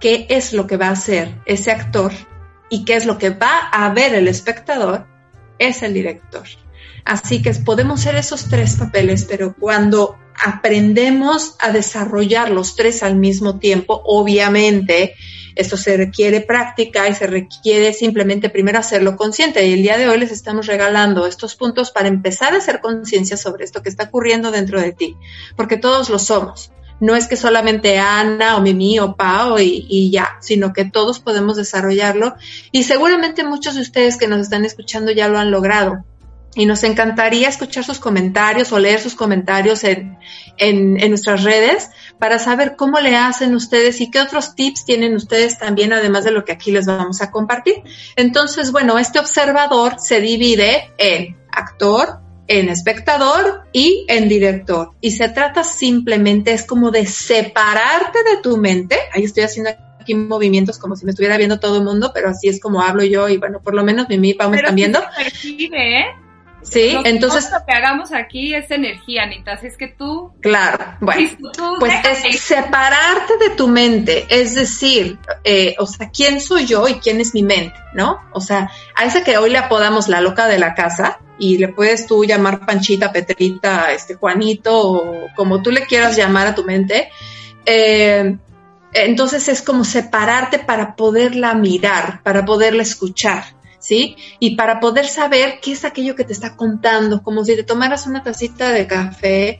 qué 0.00 0.26
es 0.28 0.52
lo 0.52 0.66
que 0.66 0.76
va 0.76 0.88
a 0.88 0.92
hacer 0.92 1.34
ese 1.44 1.70
actor 1.70 2.12
y 2.68 2.84
qué 2.84 2.96
es 2.96 3.06
lo 3.06 3.18
que 3.18 3.30
va 3.30 3.58
a 3.72 3.92
ver 3.92 4.14
el 4.14 4.28
espectador 4.28 5.06
es 5.58 5.82
el 5.82 5.94
director. 5.94 6.46
Así 7.04 7.42
que 7.42 7.52
podemos 7.54 8.00
ser 8.00 8.16
esos 8.16 8.48
tres 8.48 8.76
papeles, 8.76 9.24
pero 9.24 9.54
cuando 9.54 10.18
aprendemos 10.44 11.56
a 11.58 11.72
desarrollar 11.72 12.50
los 12.50 12.76
tres 12.76 13.02
al 13.02 13.16
mismo 13.16 13.58
tiempo, 13.58 14.00
obviamente 14.04 15.14
esto 15.54 15.76
se 15.76 15.96
requiere 15.96 16.40
práctica 16.40 17.08
y 17.08 17.14
se 17.14 17.26
requiere 17.26 17.92
simplemente 17.92 18.48
primero 18.48 18.78
hacerlo 18.78 19.16
consciente. 19.16 19.66
Y 19.66 19.74
el 19.74 19.82
día 19.82 19.98
de 19.98 20.08
hoy 20.08 20.18
les 20.18 20.32
estamos 20.32 20.66
regalando 20.66 21.26
estos 21.26 21.56
puntos 21.56 21.90
para 21.90 22.08
empezar 22.08 22.54
a 22.54 22.58
hacer 22.58 22.80
conciencia 22.80 23.36
sobre 23.36 23.64
esto 23.64 23.82
que 23.82 23.88
está 23.88 24.04
ocurriendo 24.04 24.50
dentro 24.50 24.80
de 24.80 24.92
ti, 24.92 25.16
porque 25.56 25.76
todos 25.76 26.08
lo 26.08 26.18
somos. 26.18 26.72
No 27.00 27.16
es 27.16 27.28
que 27.28 27.36
solamente 27.36 27.98
Ana 27.98 28.56
o 28.56 28.60
Mimi 28.60 28.98
o 29.00 29.16
Pau 29.16 29.58
y, 29.58 29.86
y 29.88 30.10
ya, 30.10 30.36
sino 30.40 30.72
que 30.74 30.84
todos 30.84 31.18
podemos 31.18 31.56
desarrollarlo. 31.56 32.34
Y 32.72 32.82
seguramente 32.82 33.42
muchos 33.42 33.74
de 33.74 33.80
ustedes 33.80 34.18
que 34.18 34.28
nos 34.28 34.40
están 34.40 34.66
escuchando 34.66 35.10
ya 35.10 35.28
lo 35.28 35.38
han 35.38 35.50
logrado 35.50 36.04
y 36.54 36.66
nos 36.66 36.82
encantaría 36.82 37.48
escuchar 37.48 37.84
sus 37.84 38.00
comentarios 38.00 38.72
o 38.72 38.78
leer 38.78 39.00
sus 39.00 39.14
comentarios 39.14 39.84
en, 39.84 40.18
en, 40.56 40.96
nuestras 41.08 41.44
redes 41.44 41.90
para 42.18 42.38
saber 42.38 42.74
cómo 42.76 42.98
le 42.98 43.16
hacen 43.16 43.54
ustedes 43.54 44.00
y 44.00 44.10
qué 44.10 44.20
otros 44.20 44.54
tips 44.56 44.84
tienen 44.84 45.14
ustedes 45.14 45.58
también, 45.58 45.92
además 45.92 46.24
de 46.24 46.32
lo 46.32 46.44
que 46.44 46.52
aquí 46.52 46.72
les 46.72 46.86
vamos 46.86 47.22
a 47.22 47.30
compartir. 47.30 47.82
Entonces, 48.16 48.72
bueno, 48.72 48.98
este 48.98 49.20
observador 49.20 49.96
se 49.98 50.20
divide 50.20 50.90
en 50.98 51.36
actor, 51.52 52.18
en 52.48 52.68
espectador 52.68 53.62
y 53.72 54.04
en 54.08 54.28
director. 54.28 54.90
Y 55.00 55.12
se 55.12 55.28
trata 55.28 55.62
simplemente, 55.62 56.52
es 56.52 56.64
como 56.64 56.90
de 56.90 57.06
separarte 57.06 58.24
de 58.24 58.42
tu 58.42 58.56
mente. 58.56 58.98
Ahí 59.12 59.22
estoy 59.22 59.44
haciendo 59.44 59.70
aquí 60.00 60.14
movimientos 60.14 60.78
como 60.78 60.96
si 60.96 61.04
me 61.04 61.12
estuviera 61.12 61.36
viendo 61.36 61.60
todo 61.60 61.76
el 61.76 61.84
mundo, 61.84 62.10
pero 62.12 62.28
así 62.28 62.48
es 62.48 62.60
como 62.60 62.82
hablo 62.82 63.04
yo 63.04 63.28
y 63.28 63.36
bueno, 63.36 63.60
por 63.62 63.74
lo 63.74 63.84
menos 63.84 64.08
mi 64.08 64.18
mi 64.18 64.34
me 64.34 64.56
están 64.56 64.74
viendo. 64.74 64.98
¿eh? 64.98 66.06
Sí, 66.62 66.96
entonces. 67.04 67.50
Lo 67.50 67.64
que 67.66 67.72
hagamos 67.72 68.12
aquí 68.12 68.54
es 68.54 68.70
energía, 68.70 69.22
Anita. 69.24 69.52
Así 69.52 69.66
es 69.66 69.76
que 69.76 69.88
tú. 69.88 70.32
Claro, 70.40 70.78
bueno. 71.00 71.30
pues 71.78 71.94
es 72.24 72.40
separarte 72.40 73.38
de 73.38 73.50
tu 73.50 73.68
mente. 73.68 74.26
Es 74.28 74.54
decir, 74.54 75.18
eh, 75.44 75.74
o 75.78 75.86
sea, 75.86 76.10
¿quién 76.10 76.40
soy 76.40 76.66
yo 76.66 76.86
y 76.88 76.94
quién 76.94 77.20
es 77.20 77.34
mi 77.34 77.42
mente? 77.42 77.74
¿No? 77.94 78.20
O 78.32 78.40
sea, 78.40 78.70
a 78.94 79.04
esa 79.04 79.24
que 79.24 79.38
hoy 79.38 79.50
le 79.50 79.58
apodamos 79.58 80.08
la 80.08 80.20
loca 80.20 80.46
de 80.46 80.58
la 80.58 80.74
casa 80.74 81.18
y 81.38 81.58
le 81.58 81.68
puedes 81.68 82.06
tú 82.06 82.24
llamar 82.24 82.66
Panchita, 82.66 83.10
Petrita, 83.10 83.92
este 83.92 84.14
Juanito 84.14 84.78
o 84.78 85.26
como 85.34 85.62
tú 85.62 85.70
le 85.70 85.86
quieras 85.86 86.16
llamar 86.16 86.46
a 86.46 86.54
tu 86.54 86.64
mente. 86.64 87.10
Eh, 87.64 88.36
entonces 88.92 89.48
es 89.48 89.62
como 89.62 89.84
separarte 89.84 90.58
para 90.58 90.96
poderla 90.96 91.54
mirar, 91.54 92.22
para 92.22 92.44
poderla 92.44 92.82
escuchar. 92.82 93.44
¿Sí? 93.90 94.14
Y 94.38 94.54
para 94.54 94.78
poder 94.78 95.08
saber 95.08 95.58
qué 95.60 95.72
es 95.72 95.84
aquello 95.84 96.14
que 96.14 96.22
te 96.22 96.32
está 96.32 96.54
contando, 96.54 97.24
como 97.24 97.44
si 97.44 97.56
te 97.56 97.64
tomaras 97.64 98.06
una 98.06 98.22
tacita 98.22 98.70
de 98.70 98.86
café 98.86 99.58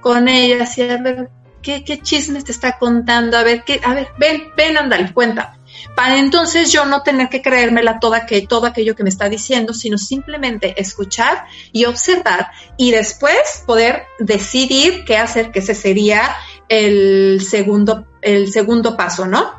con 0.00 0.26
ella, 0.26 0.62
así 0.62 0.80
a 0.80 0.96
ver 0.96 1.28
qué, 1.60 1.84
qué 1.84 2.00
chismes 2.00 2.44
te 2.44 2.52
está 2.52 2.78
contando, 2.78 3.36
a 3.36 3.42
ver, 3.42 3.64
qué, 3.64 3.78
a 3.84 3.92
ver, 3.92 4.08
ven, 4.18 4.44
ven, 4.56 4.78
ándale, 4.78 5.12
cuenta. 5.12 5.58
Para 5.94 6.18
entonces 6.18 6.72
yo 6.72 6.86
no 6.86 7.02
tener 7.02 7.28
que 7.28 7.42
creérmela 7.42 8.00
toda 8.00 8.24
que, 8.24 8.46
todo 8.46 8.66
aquello 8.66 8.96
que 8.96 9.02
me 9.02 9.10
está 9.10 9.28
diciendo, 9.28 9.74
sino 9.74 9.98
simplemente 9.98 10.80
escuchar 10.80 11.44
y 11.70 11.84
observar 11.84 12.52
y 12.78 12.90
después 12.92 13.64
poder 13.66 14.04
decidir 14.18 15.04
qué 15.04 15.18
hacer, 15.18 15.50
que 15.50 15.58
ese 15.58 15.74
sería 15.74 16.36
el 16.70 17.42
segundo, 17.46 18.06
el 18.22 18.50
segundo 18.50 18.96
paso, 18.96 19.26
¿no? 19.26 19.57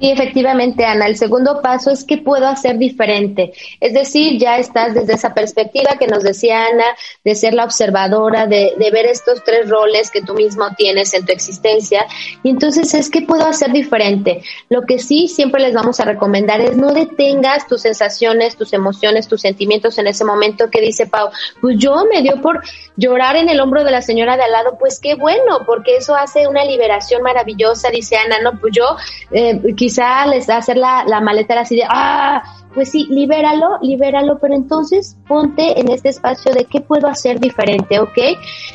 Sí, 0.00 0.10
efectivamente, 0.10 0.86
Ana. 0.86 1.06
El 1.06 1.16
segundo 1.18 1.60
paso 1.60 1.90
es 1.90 2.04
qué 2.04 2.16
puedo 2.16 2.46
hacer 2.46 2.78
diferente. 2.78 3.52
Es 3.80 3.92
decir, 3.92 4.38
ya 4.38 4.56
estás 4.56 4.94
desde 4.94 5.12
esa 5.12 5.34
perspectiva 5.34 5.98
que 5.98 6.06
nos 6.06 6.22
decía 6.22 6.64
Ana, 6.68 6.86
de 7.22 7.34
ser 7.34 7.52
la 7.52 7.64
observadora, 7.64 8.46
de, 8.46 8.72
de 8.78 8.90
ver 8.90 9.04
estos 9.04 9.44
tres 9.44 9.68
roles 9.68 10.10
que 10.10 10.22
tú 10.22 10.32
mismo 10.32 10.64
tienes 10.74 11.12
en 11.12 11.26
tu 11.26 11.32
existencia. 11.32 12.06
Y 12.42 12.48
entonces 12.48 12.94
es 12.94 13.10
qué 13.10 13.20
puedo 13.20 13.44
hacer 13.44 13.72
diferente. 13.72 14.42
Lo 14.70 14.82
que 14.86 14.98
sí 14.98 15.28
siempre 15.28 15.60
les 15.60 15.74
vamos 15.74 16.00
a 16.00 16.06
recomendar 16.06 16.62
es 16.62 16.78
no 16.78 16.94
detengas 16.94 17.66
tus 17.68 17.82
sensaciones, 17.82 18.56
tus 18.56 18.72
emociones, 18.72 19.28
tus 19.28 19.42
sentimientos 19.42 19.98
en 19.98 20.06
ese 20.06 20.24
momento 20.24 20.70
que 20.70 20.80
dice 20.80 21.08
Pau, 21.08 21.28
pues 21.60 21.76
yo 21.78 22.06
me 22.10 22.22
dio 22.22 22.40
por 22.40 22.62
llorar 22.96 23.36
en 23.36 23.50
el 23.50 23.60
hombro 23.60 23.84
de 23.84 23.90
la 23.90 24.00
señora 24.00 24.38
de 24.38 24.44
al 24.44 24.52
lado, 24.52 24.78
pues 24.78 24.98
qué 24.98 25.14
bueno, 25.14 25.64
porque 25.66 25.96
eso 25.96 26.14
hace 26.14 26.48
una 26.48 26.64
liberación 26.64 27.22
maravillosa, 27.22 27.90
dice 27.90 28.16
Ana, 28.16 28.40
no, 28.40 28.58
pues 28.58 28.72
yo 28.74 28.96
eh, 29.30 29.60
quizá 29.90 30.24
les 30.26 30.48
hacer 30.48 30.76
la, 30.76 31.04
la 31.04 31.20
maleta 31.20 31.58
así 31.58 31.74
de, 31.74 31.82
ah, 31.88 32.44
pues 32.74 32.90
sí, 32.90 33.08
libéralo, 33.10 33.78
libéralo, 33.82 34.38
pero 34.38 34.54
entonces 34.54 35.16
ponte 35.26 35.80
en 35.80 35.90
este 35.90 36.10
espacio 36.10 36.52
de 36.52 36.64
qué 36.64 36.80
puedo 36.80 37.08
hacer 37.08 37.40
diferente, 37.40 37.98
¿ok? 37.98 38.18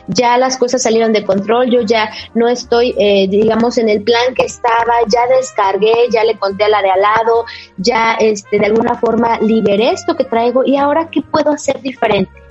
Ya 0.08 0.38
las 0.38 0.58
cosas 0.58 0.84
salieron 0.84 1.14
de 1.14 1.24
control, 1.24 1.70
yo 1.70 1.82
ya 1.82 2.10
no 2.34 2.50
estoy, 2.50 2.94
eh, 2.98 3.28
digamos, 3.30 3.78
en 3.78 3.88
el 3.88 4.04
plan 4.04 4.36
que 4.36 4.44
estaba, 4.44 4.94
ya 5.08 5.22
descargué, 5.38 5.94
ya 6.12 6.26
le 6.26 6.38
conté 6.38 6.66
a 6.66 6.70
la 6.70 6.82
de 6.82 6.92
al 6.92 7.02
lado, 7.02 7.46
ya 7.78 8.16
este, 8.20 8.60
de 8.60 8.66
alguna 8.66 8.96
forma 8.96 9.40
liberé 9.40 9.92
esto 9.92 10.16
que 10.16 10.26
traigo 10.26 10.66
y 10.66 10.76
ahora 10.76 11.10
qué 11.10 11.22
puedo 11.22 11.52
hacer 11.52 11.82
diferente. 11.82 12.45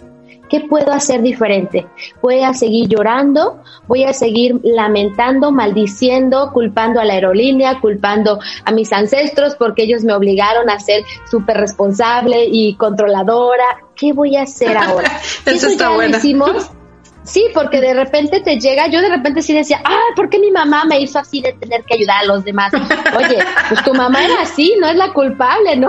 ¿Qué 0.54 0.60
puedo 0.60 0.92
hacer 0.92 1.20
diferente? 1.20 1.84
Voy 2.22 2.44
a 2.44 2.54
seguir 2.54 2.88
llorando, 2.88 3.60
voy 3.88 4.04
a 4.04 4.12
seguir 4.12 4.60
lamentando, 4.62 5.50
maldiciendo, 5.50 6.52
culpando 6.52 7.00
a 7.00 7.04
la 7.04 7.14
aerolínea, 7.14 7.80
culpando 7.80 8.38
a 8.64 8.70
mis 8.70 8.92
ancestros 8.92 9.56
porque 9.56 9.82
ellos 9.82 10.04
me 10.04 10.12
obligaron 10.12 10.70
a 10.70 10.78
ser 10.78 11.02
súper 11.28 11.56
responsable 11.56 12.44
y 12.48 12.76
controladora. 12.76 13.64
¿Qué 13.96 14.12
voy 14.12 14.36
a 14.36 14.42
hacer 14.42 14.76
ahora? 14.76 15.10
Eso, 15.44 15.66
está 15.66 15.88
ya 15.88 15.96
bueno. 15.96 16.18
hicimos 16.18 16.70
Sí, 17.24 17.46
porque 17.54 17.80
de 17.80 17.94
repente 17.94 18.40
te 18.40 18.60
llega, 18.60 18.86
yo 18.88 19.00
de 19.00 19.08
repente 19.08 19.40
sí 19.40 19.54
decía, 19.54 19.80
ah, 19.82 20.12
¿por 20.14 20.28
qué 20.28 20.38
mi 20.38 20.50
mamá 20.50 20.84
me 20.84 21.00
hizo 21.00 21.18
así 21.18 21.40
de 21.40 21.54
tener 21.54 21.82
que 21.84 21.94
ayudar 21.94 22.22
a 22.22 22.26
los 22.26 22.44
demás? 22.44 22.70
Oye, 23.16 23.38
pues 23.70 23.82
tu 23.82 23.94
mamá 23.94 24.22
era 24.22 24.42
así, 24.42 24.74
no 24.78 24.88
es 24.88 24.96
la 24.96 25.10
culpable, 25.12 25.74
¿no? 25.76 25.88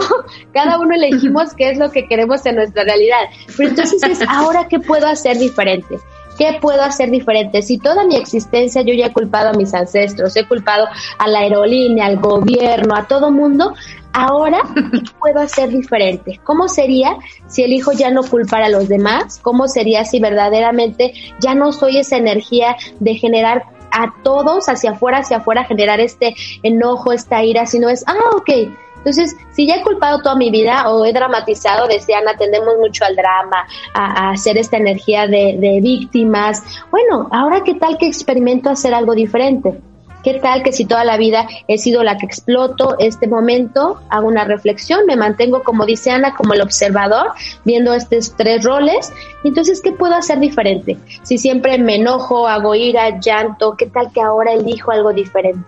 Cada 0.53 0.79
uno 0.79 0.95
elegimos 0.95 1.53
qué 1.53 1.71
es 1.71 1.77
lo 1.77 1.91
que 1.91 2.07
queremos 2.07 2.45
en 2.45 2.55
nuestra 2.55 2.85
realidad. 2.85 3.19
Pero 3.57 3.69
entonces 3.69 4.01
es, 4.03 4.21
ahora, 4.29 4.67
¿qué 4.69 4.79
puedo 4.79 5.07
hacer 5.07 5.37
diferente? 5.37 5.99
¿Qué 6.37 6.57
puedo 6.61 6.81
hacer 6.81 7.11
diferente? 7.11 7.61
Si 7.61 7.77
toda 7.77 8.05
mi 8.05 8.15
existencia 8.15 8.81
yo 8.81 8.93
ya 8.93 9.07
he 9.07 9.13
culpado 9.13 9.49
a 9.49 9.53
mis 9.53 9.73
ancestros, 9.73 10.35
he 10.35 10.45
culpado 10.45 10.87
a 11.17 11.27
la 11.27 11.39
aerolínea, 11.39 12.05
al 12.05 12.17
gobierno, 12.17 12.95
a 12.95 13.07
todo 13.07 13.31
mundo, 13.31 13.73
ahora, 14.15 14.61
¿qué 14.73 15.11
puedo 15.19 15.39
hacer 15.41 15.69
diferente? 15.69 16.39
¿Cómo 16.43 16.67
sería 16.67 17.17
si 17.47 17.63
elijo 17.63 17.91
ya 17.91 18.09
no 18.09 18.23
culpar 18.23 18.63
a 18.63 18.69
los 18.69 18.87
demás? 18.87 19.39
¿Cómo 19.41 19.67
sería 19.67 20.05
si 20.05 20.19
verdaderamente 20.19 21.13
ya 21.39 21.53
no 21.53 21.71
soy 21.71 21.97
esa 21.97 22.17
energía 22.17 22.77
de 22.99 23.15
generar 23.15 23.65
a 23.91 24.13
todos 24.23 24.67
hacia 24.69 24.91
afuera, 24.91 25.19
hacia 25.19 25.37
afuera, 25.37 25.65
generar 25.65 25.99
este 25.99 26.33
enojo, 26.63 27.11
esta 27.11 27.43
ira, 27.43 27.65
sino 27.65 27.89
es, 27.89 28.03
ah, 28.07 28.35
ok, 28.35 28.49
entonces, 28.97 29.37
si 29.51 29.67
ya 29.67 29.75
he 29.75 29.83
culpado 29.83 30.19
toda 30.23 30.35
mi 30.35 30.49
vida 30.49 30.89
o 30.89 31.05
he 31.05 31.13
dramatizado, 31.13 31.87
decían, 31.87 32.27
atendemos 32.27 32.75
mucho 32.79 33.05
al 33.05 33.15
drama, 33.15 33.67
a, 33.93 34.31
hacer 34.31 34.57
esta 34.57 34.77
energía 34.77 35.27
de, 35.27 35.57
de, 35.59 35.79
víctimas, 35.79 36.63
bueno, 36.89 37.27
ahora 37.31 37.61
qué 37.63 37.75
tal 37.75 37.99
que 37.99 38.07
experimento 38.07 38.67
hacer 38.71 38.95
algo 38.95 39.13
diferente. 39.13 39.79
¿Qué 40.25 40.39
tal 40.39 40.63
que 40.63 40.71
si 40.71 40.85
toda 40.85 41.05
la 41.05 41.17
vida 41.17 41.47
he 41.67 41.77
sido 41.77 42.01
la 42.01 42.17
que 42.17 42.25
exploto 42.25 42.95
este 42.97 43.27
momento, 43.27 44.01
hago 44.09 44.27
una 44.27 44.43
reflexión, 44.43 45.05
me 45.05 45.15
mantengo, 45.15 45.61
como 45.61 45.85
dice 45.85 46.09
Ana, 46.09 46.33
como 46.33 46.55
el 46.55 46.63
observador, 46.63 47.27
viendo 47.63 47.93
estos 47.93 48.35
tres 48.35 48.63
roles? 48.63 49.13
Entonces, 49.43 49.81
¿qué 49.81 49.91
puedo 49.91 50.15
hacer 50.15 50.39
diferente? 50.39 50.97
Si 51.21 51.37
siempre 51.37 51.77
me 51.77 51.97
enojo, 51.97 52.47
hago 52.47 52.73
ira, 52.73 53.19
llanto, 53.19 53.75
¿qué 53.77 53.85
tal 53.85 54.11
que 54.11 54.19
ahora 54.19 54.53
elijo 54.53 54.89
algo 54.89 55.13
diferente? 55.13 55.63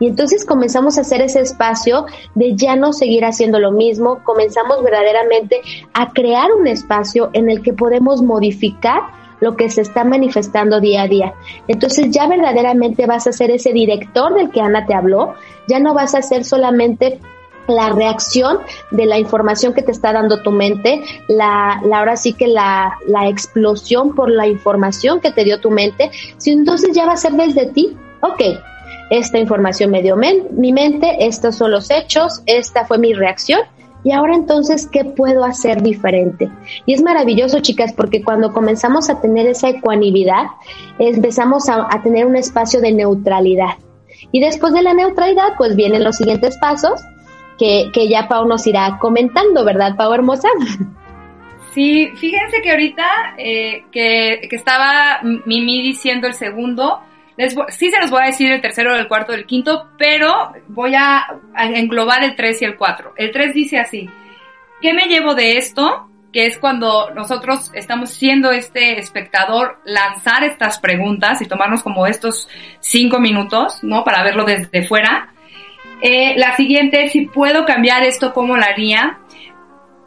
Y 0.00 0.08
entonces 0.08 0.44
comenzamos 0.44 0.98
a 0.98 1.02
hacer 1.02 1.22
ese 1.22 1.38
espacio 1.38 2.06
de 2.34 2.56
ya 2.56 2.74
no 2.74 2.92
seguir 2.92 3.24
haciendo 3.24 3.60
lo 3.60 3.70
mismo, 3.70 4.24
comenzamos 4.24 4.82
verdaderamente 4.82 5.60
a 5.92 6.10
crear 6.10 6.50
un 6.50 6.66
espacio 6.66 7.30
en 7.32 7.48
el 7.48 7.62
que 7.62 7.72
podemos 7.72 8.22
modificar 8.22 9.02
lo 9.44 9.56
que 9.56 9.68
se 9.68 9.82
está 9.82 10.04
manifestando 10.04 10.80
día 10.80 11.02
a 11.02 11.08
día. 11.08 11.34
Entonces 11.68 12.10
ya 12.10 12.26
verdaderamente 12.26 13.06
vas 13.06 13.26
a 13.26 13.32
ser 13.32 13.50
ese 13.50 13.72
director 13.72 14.34
del 14.34 14.50
que 14.50 14.60
Ana 14.60 14.86
te 14.86 14.94
habló, 14.94 15.34
ya 15.68 15.78
no 15.78 15.92
vas 15.92 16.14
a 16.14 16.22
ser 16.22 16.44
solamente 16.44 17.20
la 17.68 17.90
reacción 17.90 18.58
de 18.90 19.06
la 19.06 19.18
información 19.18 19.74
que 19.74 19.82
te 19.82 19.92
está 19.92 20.12
dando 20.12 20.42
tu 20.42 20.50
mente, 20.50 21.02
la, 21.28 21.80
la 21.84 21.98
ahora 21.98 22.16
sí 22.16 22.32
que 22.32 22.46
la, 22.46 22.98
la, 23.06 23.28
explosión 23.28 24.14
por 24.14 24.30
la 24.30 24.46
información 24.46 25.20
que 25.20 25.30
te 25.30 25.44
dio 25.44 25.60
tu 25.60 25.70
mente, 25.70 26.10
si 26.38 26.50
entonces 26.50 26.90
ya 26.94 27.06
va 27.06 27.12
a 27.12 27.16
ser 27.16 27.32
desde 27.32 27.66
ti, 27.66 27.96
ok, 28.20 28.40
esta 29.10 29.38
información 29.38 29.90
me 29.90 30.02
dio 30.02 30.16
mi 30.16 30.72
mente, 30.72 31.26
estos 31.26 31.56
son 31.56 31.70
los 31.70 31.90
hechos, 31.90 32.42
esta 32.46 32.84
fue 32.86 32.98
mi 32.98 33.12
reacción 33.12 33.60
y 34.04 34.12
ahora 34.12 34.34
entonces, 34.34 34.86
¿qué 34.86 35.04
puedo 35.04 35.44
hacer 35.44 35.82
diferente? 35.82 36.50
Y 36.84 36.92
es 36.92 37.02
maravilloso, 37.02 37.60
chicas, 37.60 37.94
porque 37.94 38.22
cuando 38.22 38.52
comenzamos 38.52 39.08
a 39.08 39.20
tener 39.22 39.46
esa 39.46 39.70
ecuanimidad, 39.70 40.48
empezamos 40.98 41.70
a, 41.70 41.88
tener 42.02 42.26
un 42.26 42.36
espacio 42.36 42.82
de 42.82 42.92
neutralidad. 42.92 43.78
Y 44.30 44.40
después 44.40 44.74
de 44.74 44.82
la 44.82 44.92
neutralidad, 44.92 45.54
pues 45.56 45.74
vienen 45.74 46.04
los 46.04 46.16
siguientes 46.16 46.58
pasos 46.58 47.00
que, 47.58 47.90
que 47.94 48.08
ya 48.08 48.28
Pau 48.28 48.46
nos 48.46 48.66
irá 48.66 48.98
comentando, 49.00 49.64
¿verdad, 49.64 49.96
Pau 49.96 50.12
hermosa? 50.12 50.48
Sí, 51.72 52.12
fíjense 52.14 52.62
que 52.62 52.70
ahorita 52.70 53.04
eh, 53.36 53.84
que, 53.90 54.46
que, 54.48 54.54
estaba 54.54 55.18
Mimi 55.44 55.82
diciendo 55.82 56.28
el 56.28 56.34
segundo, 56.34 57.00
les 57.36 57.54
sí 57.68 57.90
se 57.90 58.00
los 58.00 58.10
voy 58.10 58.22
a 58.22 58.26
decir 58.26 58.50
el 58.50 58.60
tercero, 58.60 58.94
el 58.94 59.08
cuarto, 59.08 59.32
el 59.32 59.46
quinto, 59.46 59.88
pero 59.98 60.52
voy 60.68 60.94
a, 60.94 61.26
englobar 61.56 62.22
el 62.22 62.36
tres 62.36 62.62
y 62.62 62.64
el 62.64 62.76
cuatro. 62.76 63.12
El 63.16 63.32
tres 63.32 63.54
dice 63.54 63.78
así, 63.78 64.08
¿qué 64.80 64.92
me 64.92 65.06
llevo 65.06 65.34
de 65.34 65.56
esto? 65.56 66.10
que 66.32 66.46
es 66.46 66.58
cuando 66.58 67.10
nosotros 67.10 67.70
estamos 67.74 68.10
siendo 68.10 68.50
este 68.50 68.98
espectador, 68.98 69.78
lanzar 69.84 70.42
estas 70.42 70.80
preguntas 70.80 71.40
y 71.40 71.46
tomarnos 71.46 71.84
como 71.84 72.08
estos 72.08 72.48
cinco 72.80 73.20
minutos, 73.20 73.78
¿no? 73.84 74.02
Para 74.02 74.24
verlo 74.24 74.44
desde 74.44 74.84
fuera. 74.84 75.32
Eh, 76.02 76.34
la 76.36 76.56
siguiente, 76.56 77.08
si 77.10 77.26
puedo 77.26 77.64
cambiar 77.64 78.02
esto, 78.02 78.32
¿cómo 78.32 78.56
lo 78.56 78.64
haría? 78.64 79.20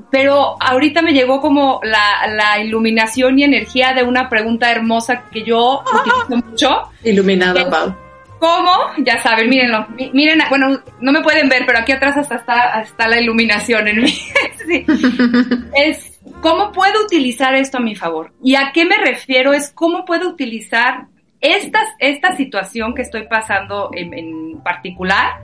Pero 0.10 0.56
ahorita 0.62 1.02
me 1.02 1.12
llegó 1.12 1.42
como 1.42 1.80
la, 1.84 2.28
la 2.28 2.64
iluminación 2.64 3.38
y 3.40 3.44
energía 3.44 3.94
de 3.94 4.04
una 4.04 4.30
pregunta 4.30 4.72
hermosa 4.72 5.26
que 5.32 5.44
yo 5.44 5.82
utilizo 5.82 6.48
mucho. 6.48 6.82
Iluminada, 7.04 7.70
Pau. 7.70 7.96
¿Cómo? 8.40 8.72
Ya 9.00 9.22
saben, 9.22 9.50
mírenlo. 9.50 9.88
Miren, 10.14 10.42
bueno, 10.50 10.80
no 11.02 11.12
me 11.12 11.22
pueden 11.22 11.50
ver, 11.50 11.64
pero 11.66 11.80
aquí 11.80 11.92
atrás 11.92 12.18
hasta 12.18 12.82
está, 12.82 13.08
la 13.08 13.20
iluminación 13.20 13.88
en 13.88 14.04
mí. 14.04 14.12
sí. 14.68 14.86
Es 15.76 16.18
¿Cómo 16.42 16.72
puedo 16.72 17.04
utilizar 17.04 17.56
esto 17.56 17.78
a 17.78 17.82
mi 17.82 17.96
favor? 17.96 18.32
¿Y 18.44 18.56
a 18.56 18.72
qué 18.74 18.86
me 18.86 18.98
refiero? 18.98 19.54
Es 19.54 19.72
cómo 19.72 20.06
puedo 20.06 20.30
utilizar 20.30 21.08
esta, 21.42 21.80
esta 22.00 22.36
situación 22.36 22.94
que 22.94 23.02
estoy 23.02 23.28
pasando 23.28 23.90
en, 23.94 24.60
particular, 24.64 25.40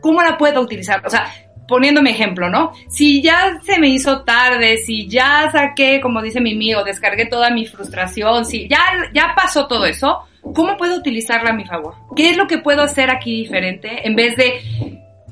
¿cómo 0.00 0.22
la 0.22 0.38
puedo 0.38 0.60
utilizar? 0.60 1.04
O 1.04 1.10
sea, 1.10 1.26
poniéndome 1.72 2.10
ejemplo, 2.10 2.50
¿no? 2.50 2.72
Si 2.86 3.22
ya 3.22 3.58
se 3.62 3.78
me 3.78 3.88
hizo 3.88 4.24
tarde, 4.24 4.76
si 4.76 5.08
ya 5.08 5.50
saqué, 5.50 6.02
como 6.02 6.20
dice 6.20 6.38
mi 6.38 6.52
amigo, 6.52 6.84
descargué 6.84 7.24
toda 7.24 7.48
mi 7.48 7.64
frustración, 7.64 8.44
si 8.44 8.68
ya, 8.68 8.78
ya 9.14 9.32
pasó 9.34 9.66
todo 9.66 9.86
eso, 9.86 10.18
¿cómo 10.54 10.76
puedo 10.76 10.98
utilizarla 10.98 11.48
a 11.48 11.54
mi 11.54 11.64
favor? 11.64 11.94
¿Qué 12.14 12.28
es 12.28 12.36
lo 12.36 12.46
que 12.46 12.58
puedo 12.58 12.82
hacer 12.82 13.08
aquí 13.10 13.44
diferente 13.44 14.06
en 14.06 14.14
vez 14.14 14.36
de 14.36 14.60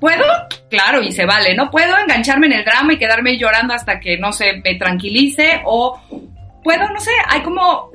¿Puedo? 0.00 0.24
Claro, 0.70 1.03
y 1.03 1.12
se 1.12 1.26
vale, 1.26 1.55
¿no? 1.55 1.70
Puedo 1.70 1.94
engancharme 1.98 2.46
en 2.46 2.55
el 2.55 2.64
drama 2.64 2.94
y 2.94 2.96
quedarme 2.96 3.37
llorando 3.37 3.74
hasta 3.74 4.00
que, 4.00 4.16
no 4.16 4.33
sé, 4.33 4.62
me 4.64 4.76
tranquilice 4.76 5.61
o 5.66 6.00
puedo, 6.64 6.88
no 6.88 7.00
sé, 7.00 7.11
hay 7.29 7.42
como 7.42 7.90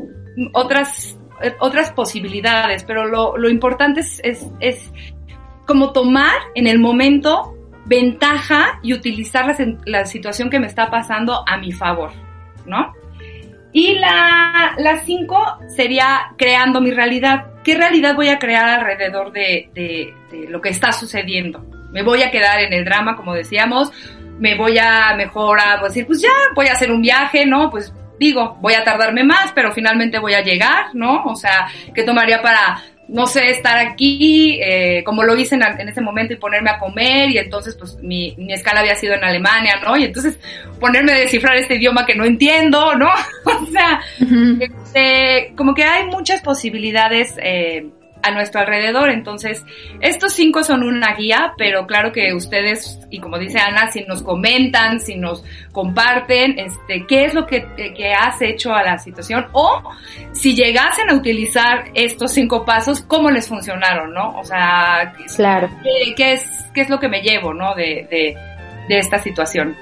otras, 0.54 1.18
otras 1.58 1.92
posibilidades, 1.94 2.84
pero 2.84 3.08
lo, 3.08 3.50
importante 3.50 4.02
es, 4.02 4.22
es, 4.24 4.46
es, 4.60 4.92
como 5.66 5.94
tomar 5.94 6.38
en 6.54 6.68
el 6.68 6.78
momento 6.78 7.55
ventaja 7.86 8.80
y 8.82 8.94
utilizar 8.94 9.46
la, 9.46 9.56
la 9.86 10.06
situación 10.06 10.50
que 10.50 10.60
me 10.60 10.68
está 10.68 10.90
pasando 10.90 11.44
a 11.48 11.58
mi 11.58 11.72
favor, 11.72 12.12
¿no? 12.66 12.94
Y 13.72 13.96
la, 13.96 14.74
la 14.78 15.00
cinco 15.00 15.58
sería 15.68 16.32
creando 16.38 16.80
mi 16.80 16.92
realidad. 16.92 17.48
¿Qué 17.62 17.76
realidad 17.76 18.16
voy 18.16 18.30
a 18.30 18.40
crear 18.40 18.70
alrededor 18.70 19.34
de, 19.34 20.14
lo 20.48 20.62
que 20.62 20.70
está 20.70 20.92
sucediendo? 20.92 21.66
me 21.92 22.04
voy 22.04 22.24
a 22.24 22.32
quedar 22.32 22.60
en 22.60 22.74
el 22.74 22.84
drama, 22.84 23.16
como 23.16 23.34
decíamos, 23.34 23.90
me 24.38 24.58
voy 24.58 24.78
a 24.78 25.14
mejor 25.16 25.60
a 25.62 25.82
decir, 25.82 26.06
pues 26.06 26.22
ya, 26.22 26.30
voy 26.54 26.68
a 26.68 26.74
hacer 26.74 26.92
un 26.92 27.02
viaje, 27.02 27.46
¿no? 27.46 27.70
Pues 27.70 27.94
digo, 28.20 28.58
voy 28.60 28.74
a 28.74 28.84
tardarme 28.84 29.24
más, 29.24 29.54
pero 29.54 29.72
finalmente 29.72 30.20
voy 30.20 30.34
a 30.34 30.42
llegar, 30.42 30.88
¿no? 30.94 31.24
O 31.24 31.36
sea, 31.36 31.68
¿qué 31.94 32.04
tomaría 32.04 32.42
para, 32.42 32.82
no 33.08 33.28
sé, 33.28 33.50
estar 33.50 33.78
aquí, 33.78 34.60
eh, 34.62 35.04
como 35.06 35.24
lo 35.24 35.36
hice 35.38 35.56
en, 35.56 35.64
en, 35.64 35.90
ese 35.90 36.02
momento 36.02 36.34
y 36.34 36.38
ponerme 36.38 36.72
a 36.72 36.80
comer 36.80 37.30
y 37.30 37.38
entonces 37.38 37.76
pues 37.76 37.98
mi, 38.02 38.34
mi, 38.38 38.54
escala 38.54 38.80
había 38.80 38.96
sido 38.96 39.14
en 39.14 39.24
Alemania, 39.24 39.76
¿no? 39.84 39.96
Y 39.96 40.06
entonces 40.06 40.40
ponerme 40.80 41.14
a 41.14 41.20
descifrar 41.20 41.56
este 41.58 41.76
idioma 41.76 42.06
que 42.06 42.16
no 42.16 42.26
entiendo, 42.26 42.96
¿no? 42.96 43.10
o 43.46 43.66
sea, 43.72 44.02
este, 44.60 45.54
como 45.56 45.74
que 45.74 45.84
hay 45.84 46.06
muchas 46.08 46.42
posibilidades 46.42 47.36
eh, 47.42 47.90
a 48.26 48.32
nuestro 48.32 48.62
alrededor. 48.62 49.10
Entonces, 49.10 49.64
estos 50.02 50.34
cinco 50.34 50.64
son 50.64 50.84
una 50.84 51.14
guía, 51.16 51.54
pero 51.58 51.86
claro 51.86 52.12
que 52.12 52.34
ustedes, 52.34 53.00
y 53.10 53.20
como 53.20 53.38
dice 53.38 53.60
Ana, 53.60 53.92
si 53.92 54.04
nos 54.06 54.24
comentan, 54.24 55.00
si 55.00 55.16
nos 55.16 55.44
comparten, 55.72 56.58
este, 56.58 57.06
qué 57.08 57.26
es 57.26 57.34
lo 57.34 57.46
que, 57.46 57.66
que 57.96 58.14
has 58.14 58.42
hecho 58.42 58.74
a 58.74 58.84
la 58.84 58.98
situación, 58.98 59.48
o 59.52 59.84
si 60.34 60.56
llegasen 60.56 61.10
a 61.10 61.16
utilizar 61.16 61.92
estos 61.94 62.32
cinco 62.32 62.66
pasos, 62.66 63.02
cómo 63.02 63.30
les 63.30 63.48
funcionaron, 63.48 64.14
¿no? 64.14 64.38
O 64.40 64.44
sea, 64.44 65.14
claro. 65.36 65.70
¿qué, 65.84 66.16
qué 66.16 66.34
es, 66.34 66.44
qué 66.74 66.82
es 66.82 66.90
lo 66.90 67.00
que 67.00 67.10
me 67.10 67.22
llevo, 67.22 67.54
¿no? 67.54 67.76
De, 67.76 68.08
de, 68.10 68.36
de 68.90 69.00
esta 69.00 69.20
situación. 69.20 69.76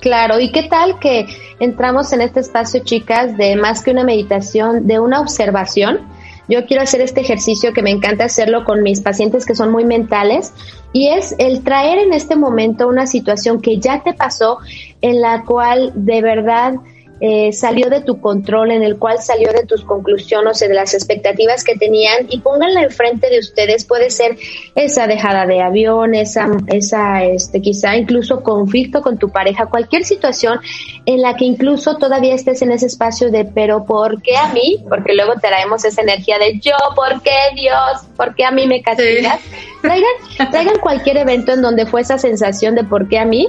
Claro, 0.00 0.38
¿y 0.38 0.52
qué 0.52 0.64
tal 0.64 0.98
que 1.00 1.26
entramos 1.58 2.12
en 2.12 2.20
este 2.20 2.40
espacio, 2.40 2.82
chicas, 2.84 3.36
de 3.36 3.56
más 3.56 3.82
que 3.82 3.90
una 3.90 4.04
meditación, 4.04 4.86
de 4.86 5.00
una 5.00 5.20
observación? 5.20 6.06
Yo 6.48 6.64
quiero 6.64 6.82
hacer 6.82 7.00
este 7.02 7.20
ejercicio 7.20 7.72
que 7.72 7.82
me 7.82 7.90
encanta 7.90 8.24
hacerlo 8.24 8.64
con 8.64 8.82
mis 8.82 9.00
pacientes 9.00 9.44
que 9.44 9.54
son 9.54 9.70
muy 9.70 9.84
mentales 9.84 10.52
y 10.92 11.08
es 11.08 11.34
el 11.38 11.62
traer 11.62 11.98
en 11.98 12.14
este 12.14 12.36
momento 12.36 12.88
una 12.88 13.06
situación 13.06 13.60
que 13.60 13.78
ya 13.78 14.02
te 14.02 14.14
pasó 14.14 14.58
en 15.02 15.20
la 15.20 15.44
cual 15.44 15.92
de 15.94 16.22
verdad 16.22 16.74
eh, 17.20 17.52
salió 17.52 17.88
de 17.90 18.00
tu 18.00 18.20
control, 18.20 18.70
en 18.70 18.82
el 18.82 18.98
cual 18.98 19.18
salió 19.20 19.52
de 19.52 19.64
tus 19.64 19.84
conclusiones, 19.84 20.58
de 20.60 20.72
las 20.72 20.94
expectativas 20.94 21.64
que 21.64 21.74
tenían 21.76 22.26
y 22.28 22.40
pónganla 22.40 22.82
enfrente 22.82 23.28
de 23.28 23.38
ustedes. 23.38 23.84
Puede 23.84 24.10
ser 24.10 24.36
esa 24.74 25.06
dejada 25.06 25.46
de 25.46 25.60
avión, 25.60 26.14
esa, 26.14 26.48
esa, 26.68 27.24
este, 27.24 27.60
quizá 27.60 27.96
incluso 27.96 28.42
conflicto 28.42 29.02
con 29.02 29.18
tu 29.18 29.30
pareja, 29.30 29.66
cualquier 29.66 30.04
situación 30.04 30.60
en 31.06 31.22
la 31.22 31.36
que 31.36 31.44
incluso 31.44 31.96
todavía 31.96 32.34
estés 32.34 32.62
en 32.62 32.72
ese 32.72 32.86
espacio 32.86 33.30
de, 33.30 33.44
pero 33.44 33.84
¿por 33.84 34.22
qué 34.22 34.36
a 34.36 34.52
mí? 34.52 34.84
Porque 34.88 35.14
luego 35.14 35.32
traemos 35.40 35.84
esa 35.84 36.02
energía 36.02 36.38
de 36.38 36.58
yo, 36.60 36.76
¿por 36.94 37.20
qué 37.22 37.54
Dios? 37.54 38.02
¿Por 38.16 38.34
qué 38.34 38.44
a 38.44 38.50
mí 38.50 38.66
me 38.66 38.82
castigas? 38.82 39.40
Traigan, 39.82 40.50
traigan 40.50 40.78
cualquier 40.80 41.18
evento 41.18 41.52
en 41.52 41.62
donde 41.62 41.86
fue 41.86 42.00
esa 42.00 42.18
sensación 42.18 42.74
de 42.74 42.84
por 42.84 43.08
qué 43.08 43.18
a 43.18 43.24
mí 43.24 43.48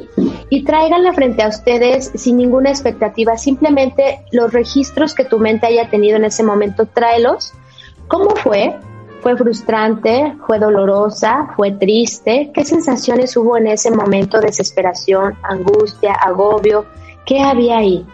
y 0.49 0.63
tráiganla 0.63 1.13
frente 1.13 1.43
a 1.43 1.47
ustedes 1.47 2.11
sin 2.15 2.37
ninguna 2.37 2.69
expectativa, 2.69 3.37
simplemente 3.37 4.23
los 4.31 4.51
registros 4.51 5.13
que 5.13 5.25
tu 5.25 5.39
mente 5.39 5.67
haya 5.67 5.89
tenido 5.89 6.17
en 6.17 6.25
ese 6.25 6.43
momento, 6.43 6.85
tráelos. 6.85 7.53
¿Cómo 8.07 8.31
fue? 8.31 8.75
¿Fue 9.21 9.37
frustrante? 9.37 10.35
¿Fue 10.47 10.57
dolorosa? 10.57 11.49
¿Fue 11.55 11.71
triste? 11.71 12.51
¿Qué 12.53 12.65
sensaciones 12.65 13.35
hubo 13.37 13.57
en 13.57 13.67
ese 13.67 13.91
momento? 13.91 14.39
Desesperación, 14.39 15.35
angustia, 15.43 16.13
agobio. 16.13 16.85
¿Qué 17.25 17.41
había 17.41 17.77
ahí? 17.77 18.05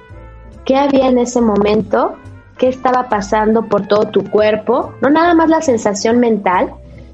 ¿Qué 0.65 0.75
había 0.75 1.07
en 1.07 1.19
ese 1.19 1.39
momento? 1.39 2.15
¿Qué 2.57 2.67
estaba 2.67 3.07
pasando 3.07 3.67
por 3.67 3.87
todo 3.87 4.07
tu 4.07 4.29
cuerpo? 4.29 4.93
No 5.01 5.09
nada 5.09 5.33
más 5.35 5.49
la 5.49 5.61
sensación 5.61 6.19
mental, 6.19 6.73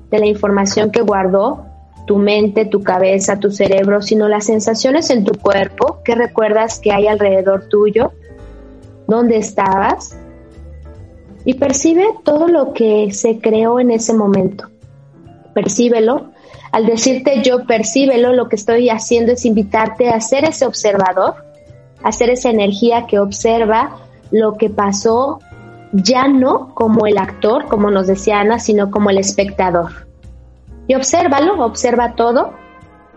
de 0.09 0.19
la 0.19 0.27
información 0.27 0.91
que 0.91 1.01
guardó 1.01 1.65
tu 2.05 2.17
mente, 2.17 2.65
tu 2.65 2.83
cabeza, 2.83 3.39
tu 3.39 3.51
cerebro, 3.51 4.01
sino 4.01 4.27
las 4.27 4.45
sensaciones 4.45 5.09
en 5.09 5.23
tu 5.23 5.33
cuerpo, 5.39 5.99
que 6.03 6.15
recuerdas 6.15 6.79
que 6.79 6.91
hay 6.91 7.07
alrededor 7.07 7.67
tuyo, 7.69 8.13
dónde 9.07 9.37
estabas, 9.37 10.17
y 11.45 11.55
percibe 11.55 12.05
todo 12.23 12.47
lo 12.47 12.73
que 12.73 13.11
se 13.11 13.39
creó 13.39 13.79
en 13.79 13.91
ese 13.91 14.13
momento. 14.13 14.69
Percíbelo. 15.53 16.31
Al 16.71 16.85
decirte 16.85 17.41
yo 17.43 17.65
percíbelo, 17.65 18.33
lo 18.33 18.47
que 18.47 18.55
estoy 18.55 18.89
haciendo 18.89 19.33
es 19.33 19.45
invitarte 19.45 20.09
a 20.09 20.21
ser 20.21 20.45
ese 20.45 20.65
observador, 20.65 21.35
a 22.03 22.11
ser 22.11 22.29
esa 22.29 22.49
energía 22.49 23.05
que 23.07 23.19
observa 23.19 23.97
lo 24.31 24.53
que 24.53 24.69
pasó 24.69 25.39
ya 25.91 26.27
no 26.27 26.73
como 26.73 27.05
el 27.05 27.17
actor, 27.17 27.65
como 27.65 27.91
nos 27.91 28.07
decía 28.07 28.39
Ana, 28.39 28.59
sino 28.59 28.91
como 28.91 29.09
el 29.09 29.17
espectador. 29.17 30.10
Y 30.87 30.95
obsérvalo, 30.95 31.63
observa 31.63 32.13
todo, 32.15 32.53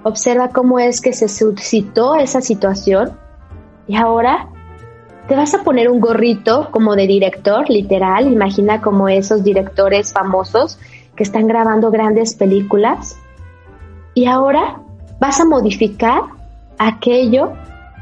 observa 0.02 0.48
cómo 0.48 0.78
es 0.78 1.00
que 1.00 1.12
se 1.12 1.28
suscitó 1.28 2.16
esa 2.16 2.40
situación 2.40 3.18
y 3.86 3.96
ahora 3.96 4.48
te 5.28 5.36
vas 5.36 5.54
a 5.54 5.62
poner 5.62 5.88
un 5.88 6.00
gorrito 6.00 6.68
como 6.70 6.94
de 6.94 7.06
director, 7.06 7.68
literal, 7.70 8.30
imagina 8.30 8.80
como 8.82 9.08
esos 9.08 9.42
directores 9.42 10.12
famosos 10.12 10.78
que 11.16 11.22
están 11.22 11.46
grabando 11.46 11.90
grandes 11.90 12.34
películas 12.34 13.16
y 14.12 14.26
ahora 14.26 14.80
vas 15.18 15.40
a 15.40 15.44
modificar 15.44 16.22
aquello 16.78 17.52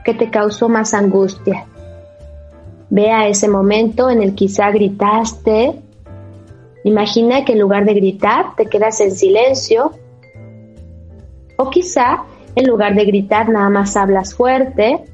que 0.05 0.15
te 0.15 0.31
causó 0.31 0.69
más 0.69 0.95
angustia, 0.95 1.67
Ve 2.95 3.11
a 3.11 3.27
ese 3.27 3.49
momento 3.49 4.11
en 4.11 4.21
el 4.21 4.35
quizá 4.35 4.71
gritaste. 4.71 5.81
Imagina 6.85 7.45
que 7.45 7.53
en 7.53 7.61
lugar 7.61 7.85
de 7.85 7.95
gritar 7.95 8.57
te 8.57 8.67
quedas 8.67 9.01
en 9.01 9.13
silencio. 9.13 9.93
O 11.57 11.71
quizá 11.71 12.25
en 12.57 12.67
lugar 12.67 12.95
de 12.95 13.05
gritar 13.05 13.49
nada 13.49 13.71
más 13.71 13.97
hablas 13.97 14.35
fuerte. 14.35 15.05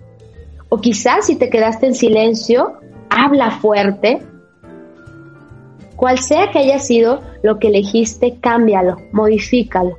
O 0.68 0.80
quizá 0.80 1.20
si 1.22 1.36
te 1.36 1.50
quedaste 1.50 1.86
en 1.86 1.94
silencio, 1.94 2.74
habla 3.10 3.50
fuerte. 3.50 4.22
Cual 5.96 6.18
sea 6.18 6.50
que 6.50 6.60
haya 6.60 6.78
sido 6.78 7.20
lo 7.42 7.58
que 7.58 7.68
elegiste, 7.68 8.38
cámbialo, 8.40 8.96
modifícalo. 9.12 9.98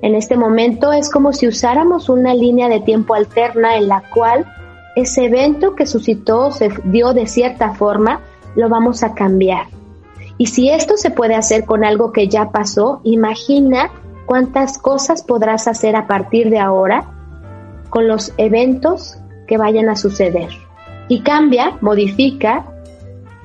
En 0.00 0.14
este 0.14 0.36
momento 0.36 0.92
es 0.92 1.10
como 1.10 1.32
si 1.32 1.48
usáramos 1.48 2.08
una 2.08 2.32
línea 2.32 2.68
de 2.68 2.80
tiempo 2.80 3.14
alterna 3.14 3.76
en 3.76 3.88
la 3.88 4.04
cual 4.14 4.46
ese 4.94 5.24
evento 5.26 5.74
que 5.74 5.86
suscitó, 5.86 6.52
se 6.52 6.70
dio 6.84 7.12
de 7.12 7.26
cierta 7.26 7.74
forma, 7.74 8.20
lo 8.54 8.68
vamos 8.68 9.02
a 9.02 9.14
cambiar. 9.14 9.66
Y 10.38 10.46
si 10.46 10.70
esto 10.70 10.96
se 10.96 11.10
puede 11.10 11.34
hacer 11.34 11.64
con 11.64 11.84
algo 11.84 12.12
que 12.12 12.28
ya 12.28 12.50
pasó, 12.50 13.00
imagina 13.02 13.90
cuántas 14.24 14.78
cosas 14.78 15.22
podrás 15.24 15.66
hacer 15.66 15.96
a 15.96 16.06
partir 16.06 16.48
de 16.48 16.60
ahora 16.60 17.10
con 17.90 18.06
los 18.06 18.32
eventos 18.36 19.18
que 19.48 19.56
vayan 19.56 19.88
a 19.88 19.96
suceder. 19.96 20.50
Y 21.08 21.22
cambia, 21.22 21.76
modifica, 21.80 22.66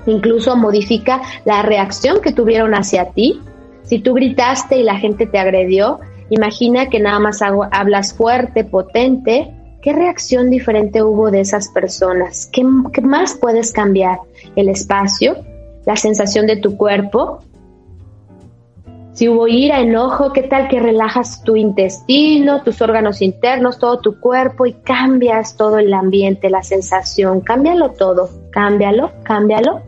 incluso 0.06 0.56
modifica 0.56 1.22
la 1.46 1.64
reacción 1.64 2.22
que 2.22 2.32
tuvieron 2.32 2.76
hacia 2.76 3.12
ti. 3.12 3.42
Si 3.84 4.00
tú 4.00 4.14
gritaste 4.14 4.78
y 4.78 4.84
la 4.84 4.98
gente 4.98 5.26
te 5.26 5.40
agredió, 5.40 6.00
imagina 6.30 6.90
que 6.90 7.00
nada 7.00 7.20
más 7.20 7.42
hablas 7.42 8.14
fuerte, 8.14 8.64
potente. 8.66 9.52
¿Qué 9.82 9.94
reacción 9.94 10.50
diferente 10.50 11.02
hubo 11.02 11.32
de 11.32 11.42
esas 11.42 11.70
personas? 11.70 12.50
¿Qué, 12.52 12.64
qué 12.94 13.02
más 13.02 13.36
puedes 13.36 13.72
cambiar? 13.72 14.20
El 14.56 14.70
espacio, 14.70 15.38
la 15.86 15.96
sensación 15.96 16.48
de 16.48 16.58
tu 16.58 16.78
cuerpo. 16.78 17.40
Si 19.14 19.30
hubo 19.30 19.48
ira, 19.48 19.80
enojo, 19.80 20.34
¿qué 20.34 20.42
tal 20.42 20.68
que 20.70 20.80
relajas 20.80 21.44
tu 21.44 21.56
intestino, 21.56 22.64
tus 22.64 22.82
órganos 22.82 23.22
internos, 23.22 23.78
todo 23.78 24.00
tu 24.00 24.20
cuerpo 24.20 24.66
y 24.66 24.74
cambias 24.74 25.56
todo 25.56 25.78
el 25.78 25.94
ambiente, 25.94 26.50
la 26.50 26.64
sensación? 26.64 27.42
Cámbialo 27.42 27.92
todo, 27.92 28.30
cámbialo, 28.52 29.12
cámbialo. 29.22 29.84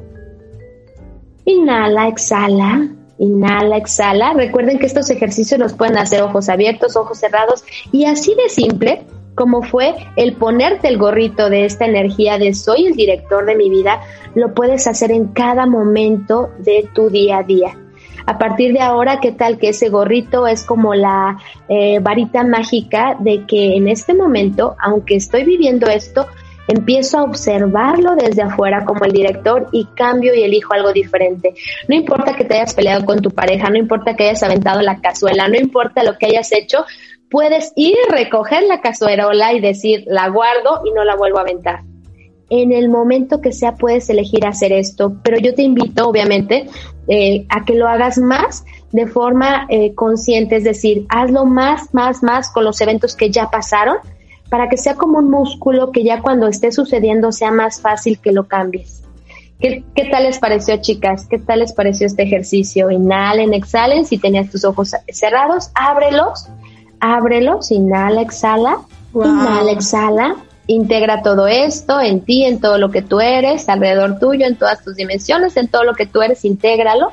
Inhala, 1.45 2.07
exhala, 2.07 2.87
inhala, 3.17 3.77
exhala. 3.77 4.33
Recuerden 4.33 4.77
que 4.77 4.85
estos 4.85 5.09
ejercicios 5.09 5.59
los 5.59 5.73
pueden 5.73 5.97
hacer 5.97 6.21
ojos 6.21 6.47
abiertos, 6.47 6.95
ojos 6.95 7.17
cerrados 7.17 7.63
y 7.91 8.05
así 8.05 8.35
de 8.35 8.49
simple 8.49 9.05
como 9.35 9.61
fue 9.61 9.93
el 10.15 10.33
ponerte 10.33 10.87
el 10.87 10.97
gorrito 10.97 11.49
de 11.49 11.65
esta 11.65 11.85
energía 11.85 12.37
de 12.37 12.53
soy 12.53 12.87
el 12.87 12.93
director 12.93 13.45
de 13.45 13.55
mi 13.55 13.69
vida, 13.69 14.01
lo 14.33 14.53
puedes 14.53 14.87
hacer 14.87 15.11
en 15.11 15.27
cada 15.27 15.65
momento 15.65 16.49
de 16.59 16.89
tu 16.93 17.09
día 17.09 17.39
a 17.39 17.43
día. 17.43 17.77
A 18.25 18.39
partir 18.39 18.73
de 18.73 18.79
ahora, 18.79 19.19
¿qué 19.19 19.31
tal 19.31 19.59
que 19.59 19.69
ese 19.69 19.89
gorrito 19.89 20.47
es 20.47 20.65
como 20.65 20.95
la 20.95 21.37
eh, 21.69 21.99
varita 21.99 22.43
mágica 22.43 23.15
de 23.19 23.45
que 23.45 23.75
en 23.75 23.87
este 23.87 24.15
momento, 24.15 24.75
aunque 24.79 25.15
estoy 25.15 25.43
viviendo 25.43 25.87
esto, 25.87 26.25
empiezo 26.67 27.19
a 27.19 27.23
observarlo 27.23 28.15
desde 28.15 28.41
afuera 28.41 28.83
como 28.85 29.05
el 29.05 29.11
director 29.11 29.67
y 29.71 29.85
cambio 29.95 30.33
y 30.33 30.41
elijo 30.41 30.73
algo 30.73 30.91
diferente. 30.91 31.53
No 31.87 31.95
importa 31.95 32.35
que 32.35 32.45
te 32.45 32.55
hayas 32.55 32.73
peleado 32.73 33.05
con 33.05 33.21
tu 33.21 33.29
pareja, 33.29 33.69
no 33.69 33.77
importa 33.77 34.15
que 34.15 34.23
hayas 34.29 34.41
aventado 34.41 34.81
la 34.81 34.99
cazuela, 34.99 35.47
no 35.47 35.57
importa 35.57 36.03
lo 36.03 36.17
que 36.17 36.25
hayas 36.25 36.51
hecho, 36.51 36.85
puedes 37.35 37.73
ir 37.75 37.97
recoger 38.11 38.63
la 38.63 38.79
cazuerola 38.79 39.51
y 39.51 39.59
decir, 39.59 40.05
la 40.07 40.29
guardo 40.29 40.79
y 40.85 40.91
no 40.91 41.03
la 41.03 41.17
vuelvo 41.17 41.39
a 41.39 41.41
aventar. 41.41 41.81
En 42.49 42.71
el 42.71 42.87
momento 42.87 43.41
que 43.41 43.51
sea 43.51 43.73
puedes 43.73 44.09
elegir 44.09 44.45
hacer 44.45 44.71
esto, 44.71 45.17
pero 45.21 45.37
yo 45.37 45.53
te 45.53 45.61
invito, 45.61 46.07
obviamente, 46.07 46.69
eh, 47.09 47.45
a 47.49 47.65
que 47.65 47.75
lo 47.75 47.89
hagas 47.89 48.19
más 48.19 48.63
de 48.93 49.05
forma 49.05 49.67
eh, 49.67 49.93
consciente, 49.95 50.55
es 50.55 50.63
decir, 50.63 51.05
hazlo 51.09 51.43
más, 51.43 51.93
más, 51.93 52.23
más 52.23 52.49
con 52.49 52.63
los 52.63 52.79
eventos 52.79 53.17
que 53.17 53.29
ya 53.29 53.49
pasaron, 53.49 53.97
para 54.49 54.69
que 54.69 54.77
sea 54.77 54.95
como 54.95 55.19
un 55.19 55.29
músculo 55.29 55.91
que 55.91 56.05
ya 56.05 56.21
cuando 56.21 56.47
esté 56.47 56.71
sucediendo 56.71 57.33
sea 57.33 57.51
más 57.51 57.81
fácil 57.81 58.17
que 58.17 58.31
lo 58.31 58.47
cambies. 58.47 59.03
¿Qué, 59.59 59.83
¿Qué, 59.93 60.05
tal 60.05 60.23
les 60.23 60.39
pareció, 60.39 60.77
chicas? 60.77 61.27
¿Qué 61.29 61.39
tal 61.39 61.59
les 61.59 61.73
pareció 61.73 62.07
este 62.07 62.23
ejercicio? 62.23 62.89
Inhalen, 62.91 63.53
exhalen. 63.53 64.05
Si 64.05 64.19
tenías 64.19 64.49
tus 64.49 64.63
ojos 64.63 64.95
cerrados, 65.09 65.69
ábrelos 65.73 66.47
ábrelos, 67.13 67.71
inhala, 67.71 68.21
exhala, 68.21 68.79
inhala, 69.13 69.71
exhala, 69.71 70.35
integra 70.67 71.21
todo 71.21 71.47
esto 71.47 71.99
en 72.01 72.21
ti, 72.21 72.45
en 72.45 72.59
todo 72.59 72.77
lo 72.77 72.89
que 72.89 73.01
tú 73.01 73.19
eres, 73.19 73.69
alrededor 73.69 74.19
tuyo, 74.19 74.45
en 74.45 74.55
todas 74.55 74.83
tus 74.83 74.95
dimensiones, 74.95 75.57
en 75.57 75.67
todo 75.67 75.83
lo 75.83 75.93
que 75.93 76.05
tú 76.05 76.21
eres, 76.21 76.43
intégralo, 76.45 77.11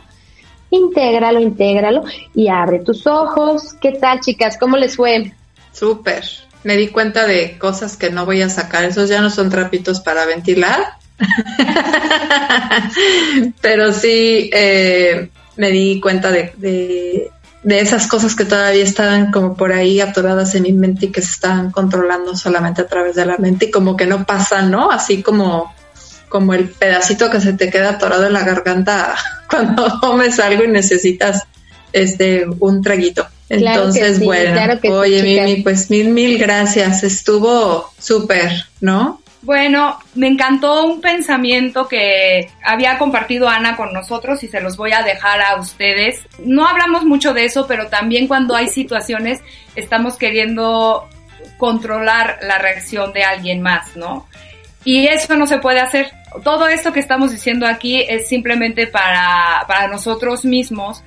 intégralo, 0.70 1.40
intégralo 1.40 2.05
y 2.35 2.48
abre 2.48 2.81
tus 2.81 3.07
ojos. 3.07 3.74
¿Qué 3.81 3.92
tal, 3.92 4.20
chicas? 4.20 4.57
¿Cómo 4.59 4.76
les 4.76 4.96
fue? 4.96 5.33
Súper. 5.72 6.24
Me 6.64 6.76
di 6.76 6.88
cuenta 6.88 7.26
de 7.26 7.59
cosas 7.59 7.96
que 7.96 8.11
no 8.11 8.24
voy 8.24 8.40
a 8.40 8.48
sacar. 8.48 8.85
Esos 8.85 9.09
ya 9.09 9.20
no 9.20 9.31
son 9.31 9.50
trapitos 9.50 10.00
para 10.00 10.24
ventilar. 10.26 10.81
Pero 13.61 13.92
sí 13.92 14.48
eh, 14.52 15.28
me 15.57 15.70
di 15.70 16.00
cuenta 16.00 16.31
de 16.31 16.52
de 16.57 17.31
esas 17.64 18.07
cosas 18.07 18.35
que 18.35 18.44
todavía 18.44 18.83
estaban 18.83 19.31
como 19.31 19.55
por 19.57 19.72
ahí 19.72 20.01
atoradas 20.01 20.55
en 20.55 20.64
mi 20.64 20.72
mente 20.72 21.07
y 21.07 21.12
que 21.12 21.22
se 21.22 21.33
estaban 21.33 21.70
controlando 21.70 22.37
solamente 22.37 22.83
a 22.83 22.87
través 22.87 23.14
de 23.14 23.25
la 23.25 23.38
mente 23.38 23.66
y 23.66 23.70
como 23.70 23.96
que 23.96 24.07
no 24.07 24.27
pasan, 24.27 24.70
¿no? 24.70 24.90
Así 24.90 25.22
como, 25.22 25.72
como 26.29 26.55
el 26.55 26.68
pedacito 26.68 27.31
que 27.31 27.40
se 27.40 27.53
te 27.53 27.70
queda 27.70 27.90
atorado 27.90 28.27
en 28.27 28.33
la 28.33 28.42
garganta 28.42 29.14
cuando 29.51 30.01
comes 30.01 30.40
algo 30.40 30.64
y 30.64 30.68
necesitas 30.68 31.44
este 31.92 32.46
un 32.59 32.83
traguito. 32.83 33.27
Entonces, 33.48 34.18
bueno, 34.18 34.59
oye, 34.90 35.22
Mimi, 35.22 35.62
pues 35.62 35.90
mil, 35.90 36.09
mil 36.09 36.38
gracias. 36.38 37.05
Estuvo 37.05 37.92
súper, 37.98 38.51
¿no? 38.81 39.21
Bueno, 39.42 39.98
me 40.14 40.28
encantó 40.28 40.87
un 40.87 41.00
pensamiento 41.00 41.88
que 41.88 42.48
había 42.62 42.96
compartido 42.96 43.48
Ana 43.48 43.76
con 43.76 43.92
nosotros 43.92 44.42
y 44.44 44.48
se 44.48 44.61
los 44.61 44.76
voy 44.76 44.92
a 44.92 45.02
dejar 45.02 45.42
a 45.42 45.57
ustedes. 45.57 46.24
No 46.44 46.66
hablamos 46.66 47.05
mucho 47.05 47.35
de 47.35 47.44
eso, 47.44 47.66
pero 47.66 47.88
también 47.88 48.28
cuando 48.28 48.55
hay 48.55 48.68
situaciones 48.68 49.40
estamos 49.74 50.16
queriendo 50.16 51.09
controlar 51.59 52.38
la 52.42 52.59
reacción 52.59 53.12
de 53.12 53.24
alguien 53.24 53.62
más, 53.62 53.96
¿no? 53.96 54.28
Y 54.85 55.09
eso 55.09 55.37
no 55.37 55.48
se 55.48 55.59
puede 55.59 55.81
hacer. 55.81 56.12
Todo 56.44 56.68
esto 56.68 56.92
que 56.92 57.00
estamos 57.00 57.33
diciendo 57.33 57.66
aquí 57.66 58.05
es 58.09 58.28
simplemente 58.28 58.87
para, 58.87 59.64
para 59.66 59.88
nosotros 59.88 60.44
mismos. 60.44 61.02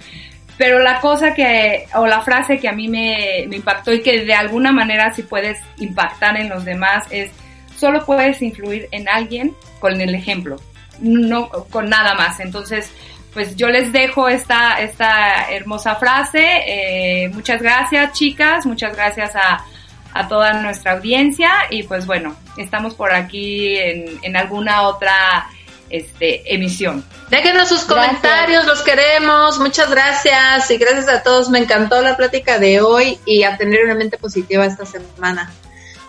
Pero 0.58 0.80
la 0.80 1.00
cosa 1.00 1.34
que, 1.34 1.86
o 1.96 2.06
la 2.06 2.22
frase 2.22 2.60
que 2.60 2.68
a 2.68 2.74
mí 2.74 2.88
me, 2.90 3.46
me 3.48 3.58
impactó 3.58 3.94
y 3.94 4.02
que 4.02 4.26
de 4.26 4.34
alguna 4.34 4.72
manera 4.74 5.14
sí 5.14 5.24
puedes 5.24 5.60
impactar 5.78 6.38
en 6.38 6.50
los 6.50 6.64
demás 6.64 7.06
es, 7.10 7.32
solo 7.78 8.06
puedes 8.06 8.42
influir 8.42 8.88
en 8.92 9.08
alguien 9.08 9.56
con 9.80 10.00
el 10.00 10.16
ejemplo, 10.16 10.58
no 11.00 11.50
con 11.50 11.90
nada 11.90 12.16
más. 12.16 12.40
Entonces, 12.40 12.92
pues 13.36 13.56
yo 13.58 13.68
les 13.68 13.92
dejo 13.92 14.30
esta, 14.30 14.80
esta 14.80 15.52
hermosa 15.52 15.96
frase. 15.96 16.46
Eh, 16.66 17.30
muchas 17.34 17.62
gracias, 17.62 18.14
chicas. 18.14 18.66
Muchas 18.66 18.96
gracias 18.96 19.36
a, 19.36 19.66
a, 20.14 20.28
toda 20.30 20.54
nuestra 20.54 20.94
audiencia. 20.94 21.52
Y 21.70 21.84
pues 21.84 22.06
bueno, 22.06 22.36
estamos 22.58 22.96
por 22.96 23.14
aquí 23.14 23.78
en, 23.78 24.20
en 24.22 24.38
alguna 24.38 24.84
otra 24.84 25.50
este, 25.90 26.54
emisión. 26.54 27.06
Déjenos 27.30 27.68
sus 27.68 27.82
comentarios, 27.82 28.66
los 28.66 28.82
queremos. 28.84 29.60
Muchas 29.60 29.90
gracias. 29.92 30.72
Y 30.72 30.78
gracias 30.78 31.10
a 31.10 31.22
todos. 31.22 31.50
Me 31.50 31.60
encantó 31.60 32.02
la 32.02 32.16
plática 32.16 32.58
de 32.58 32.80
hoy 32.80 33.20
y 33.26 33.44
a 33.44 33.58
tener 33.58 33.84
una 33.84 33.96
mente 33.96 34.18
positiva 34.18 34.66
esta 34.66 34.86
semana. 34.86 35.52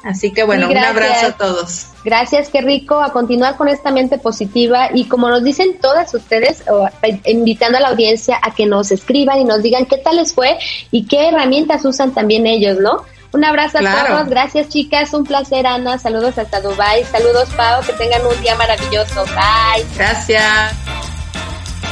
Así 0.05 0.33
que 0.33 0.45
bueno, 0.45 0.69
un 0.69 0.77
abrazo 0.77 1.27
a 1.27 1.33
todos. 1.33 1.87
Gracias, 2.05 2.49
qué 2.49 2.61
rico. 2.61 3.03
A 3.03 3.13
continuar 3.13 3.57
con 3.57 3.69
esta 3.69 3.91
mente 3.91 4.19
positiva. 4.19 4.89
Y 4.95 5.07
como 5.07 5.29
nos 5.29 5.43
dicen 5.43 5.79
todas 5.81 6.15
ustedes, 6.15 6.63
eh, 7.03 7.21
invitando 7.27 7.79
a 7.79 7.81
la 7.81 7.89
audiencia 7.89 8.39
a 8.43 8.55
que 8.55 8.67
nos 8.67 8.93
escriban 8.93 9.41
y 9.41 9.45
nos 9.45 9.63
digan 9.63 9.87
qué 9.87 9.99
tal 9.99 10.17
les 10.17 10.33
fue 10.33 10.59
y 10.93 11.07
qué 11.07 11.29
herramientas 11.29 11.85
usan 11.85 12.13
también 12.13 12.47
ellos, 12.47 12.79
¿no? 12.79 13.05
Un 13.33 13.45
abrazo 13.45 13.79
a 13.79 13.81
todos, 13.81 14.29
gracias 14.29 14.69
chicas, 14.69 15.13
un 15.13 15.25
placer 15.25 15.67
Ana, 15.67 15.99
saludos 15.99 16.39
hasta 16.39 16.61
Dubai, 16.61 17.05
saludos 17.05 17.51
Pau, 17.55 17.83
que 17.85 17.93
tengan 17.93 18.25
un 18.25 18.41
día 18.41 18.55
maravilloso, 18.55 19.25
bye. 19.27 19.85
Gracias. 19.95 20.86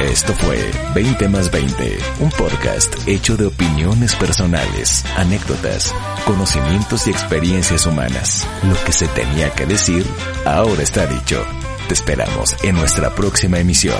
Esto 0.01 0.33
fue 0.33 0.59
20 0.93 1.29
más 1.29 1.49
20, 1.51 1.97
un 2.19 2.29
podcast 2.31 3.07
hecho 3.07 3.37
de 3.37 3.45
opiniones 3.45 4.13
personales, 4.15 5.05
anécdotas, 5.15 5.95
conocimientos 6.25 7.07
y 7.07 7.11
experiencias 7.11 7.85
humanas. 7.85 8.45
Lo 8.63 8.75
que 8.83 8.91
se 8.91 9.07
tenía 9.07 9.51
que 9.51 9.65
decir, 9.65 10.05
ahora 10.45 10.83
está 10.83 11.07
dicho. 11.07 11.41
Te 11.87 11.93
esperamos 11.93 12.61
en 12.63 12.75
nuestra 12.75 13.15
próxima 13.15 13.59
emisión. 13.59 13.99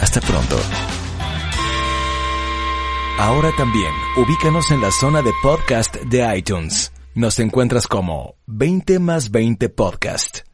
Hasta 0.00 0.20
pronto. 0.20 0.56
Ahora 3.18 3.50
también, 3.56 3.92
ubícanos 4.16 4.70
en 4.70 4.80
la 4.80 4.92
zona 4.92 5.20
de 5.20 5.32
podcast 5.42 5.96
de 5.96 6.38
iTunes. 6.38 6.92
Nos 7.14 7.40
encuentras 7.40 7.88
como 7.88 8.36
20 8.46 9.00
más 9.00 9.32
20 9.32 9.68
podcast. 9.68 10.53